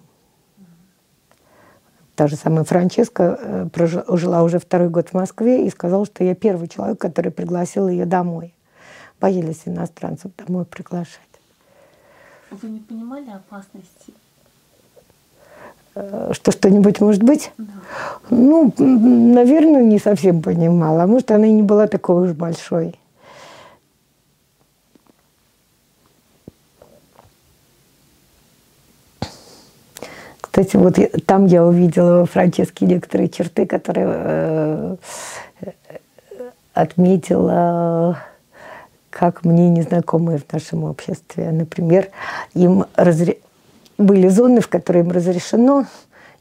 [2.21, 6.35] Та же самая Франческа э, жила уже второй год в Москве и сказала, что я
[6.35, 8.53] первый человек, который пригласил ее домой.
[9.19, 11.17] Боялись иностранцев домой приглашать.
[12.51, 14.13] Вы не понимали опасности?
[15.95, 17.53] Э, что что-нибудь может быть?
[17.57, 17.65] Да.
[18.29, 21.05] Ну, наверное, не совсем понимала.
[21.05, 23.00] А может, она и не была такой уж большой.
[30.51, 34.97] Кстати, вот там я увидела во Франческе некоторые черты, которые э,
[36.75, 38.19] отметила
[39.11, 41.53] как мне незнакомые в нашем обществе.
[41.53, 42.09] Например,
[42.55, 43.39] им разре...
[43.97, 45.87] были зоны, в которые им разрешено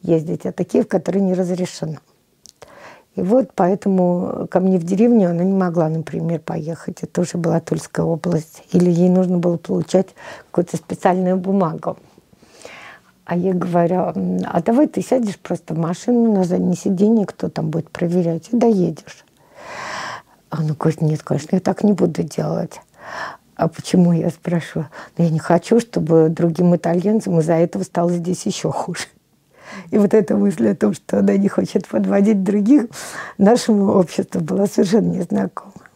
[0.01, 1.97] ездить, а такие, в которые не разрешено.
[3.15, 7.03] И вот поэтому ко мне в деревню она не могла, например, поехать.
[7.03, 8.63] Это уже была Тульская область.
[8.71, 10.07] Или ей нужно было получать
[10.49, 11.97] какую-то специальную бумагу.
[13.29, 14.11] А я говорю,
[14.43, 18.57] а давай ты сядешь просто в машину на заднее сиденье, кто там будет проверять, и
[18.57, 19.23] доедешь.
[20.49, 22.81] Она говорит, нет, конечно, я так не буду делать.
[23.55, 24.87] А почему, я спрашиваю?
[25.15, 29.05] Ну, я не хочу, чтобы другим итальянцам из-за этого стало здесь еще хуже.
[29.91, 32.87] И вот эта мысль о том, что она не хочет подводить других,
[33.37, 35.88] нашему обществу была совершенно незнакома.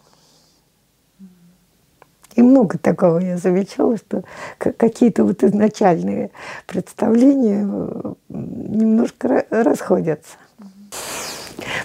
[2.35, 4.23] И много такого я замечала, что
[4.57, 6.31] какие-то вот изначальные
[6.65, 10.37] представления э, немножко расходятся.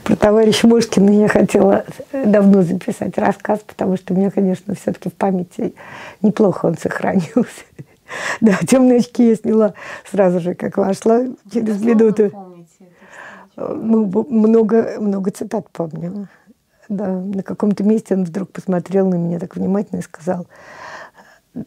[0.05, 5.15] Про товарища Мошкина я хотела давно записать рассказ, потому что у меня, конечно, все-таки в
[5.15, 5.75] памяти
[6.23, 7.65] неплохо он сохранился.
[8.41, 9.75] Да, темные очки я сняла
[10.11, 12.33] сразу же, как вошла, через минуту.
[13.55, 16.27] Ну, много, много цитат помню.
[16.89, 20.47] Да, на каком-то месте он вдруг посмотрел на меня так внимательно и сказал,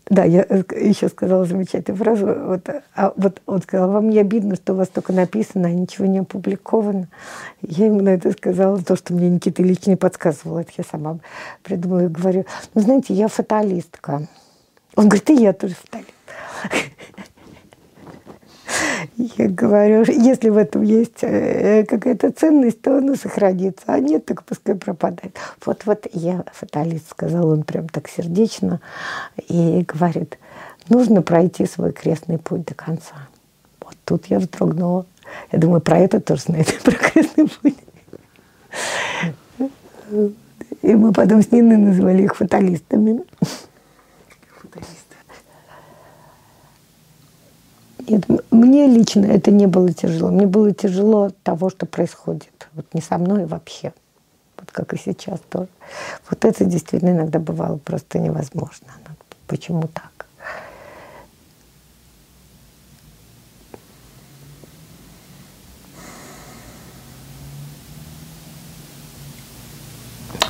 [0.10, 2.26] да, я еще сказала замечательную фразу.
[2.26, 6.06] Вот, а вот он сказал, вам не обидно, что у вас только написано, а ничего
[6.08, 7.08] не опубликовано.
[7.62, 10.60] Я ему на это сказала то, что мне Никита Ильич не подсказывал.
[10.60, 11.20] Это я сама
[11.64, 14.28] придумала и говорю, ну, знаете, я фаталистка.
[14.96, 16.12] Он говорит, и я тоже фаталист.
[19.18, 24.44] Я говорю, если в этом есть э, какая-то ценность, то она сохранится, а нет, так
[24.44, 25.36] пускай пропадает.
[25.66, 28.80] Вот-вот я фаталист, сказал он прям так сердечно,
[29.48, 30.38] и говорит,
[30.90, 33.28] нужно пройти свой крестный путь до конца.
[33.82, 35.06] Вот тут я вздрогнула.
[35.52, 37.78] Я думаю, про это тоже знает, про крестный путь.
[40.82, 43.22] И мы потом с Ниной назвали их фаталистами.
[48.08, 50.32] Нет, мне лично это не было тяжело.
[50.32, 52.68] Мне было тяжело того, что происходит.
[52.74, 53.94] Вот не со мной вообще.
[54.58, 55.68] Вот как и сейчас тоже.
[56.30, 58.88] Вот это действительно иногда бывало просто невозможно.
[59.08, 59.16] Ну,
[59.48, 60.12] почему так?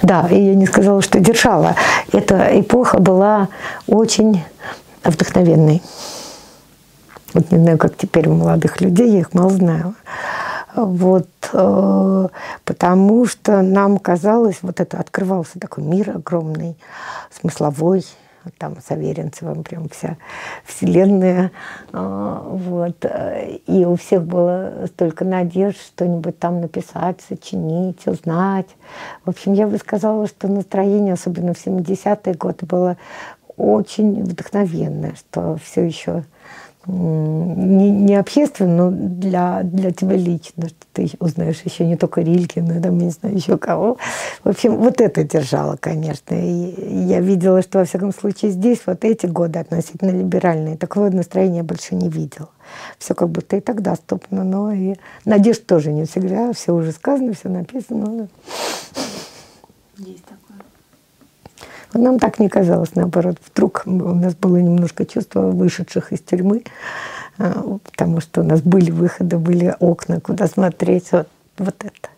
[0.02, 1.76] Да, и я не сказала, что держала.
[2.12, 3.50] Эта эпоха была
[3.88, 4.44] очень
[5.04, 5.82] вдохновенной.
[7.34, 9.96] Вот не знаю, как теперь у молодых людей, я их мало знаю.
[10.76, 12.28] Вот, э,
[12.64, 16.78] потому что нам казалось, вот это открывался такой мир огромный,
[17.30, 18.06] смысловой,
[18.58, 20.18] там с Аверинцевым прям вся
[20.66, 21.52] вселенная.
[21.92, 23.06] Э, вот.
[23.68, 28.68] И у всех было столько надежд что-нибудь там написать, сочинить, узнать.
[29.26, 32.98] В общем, я бы сказала, что настроение, особенно в 70-е годы, было
[33.58, 36.24] очень вдохновенное, что все еще
[36.88, 42.82] не, не общественно, но для, для тебя лично, что ты узнаешь еще не только Рилькина,
[42.82, 43.98] там, не знаю, еще кого.
[44.44, 46.34] В общем, вот это держало, конечно.
[46.36, 50.78] И я видела, что, во всяком случае, здесь вот эти годы относительно либеральные.
[50.78, 52.50] Такого настроения больше не видела.
[52.98, 54.96] Все как будто и так доступно, но и
[55.26, 56.54] надежд тоже не всегда.
[56.54, 58.28] Все уже сказано, все написано.
[59.98, 60.41] Есть такое.
[61.94, 63.38] Нам так не казалось, наоборот.
[63.52, 66.64] Вдруг у нас было немножко чувство вышедших из тюрьмы,
[67.38, 71.12] а, потому что у нас были выходы, были окна, куда смотреть.
[71.12, 71.28] Вот,
[71.58, 72.11] вот это.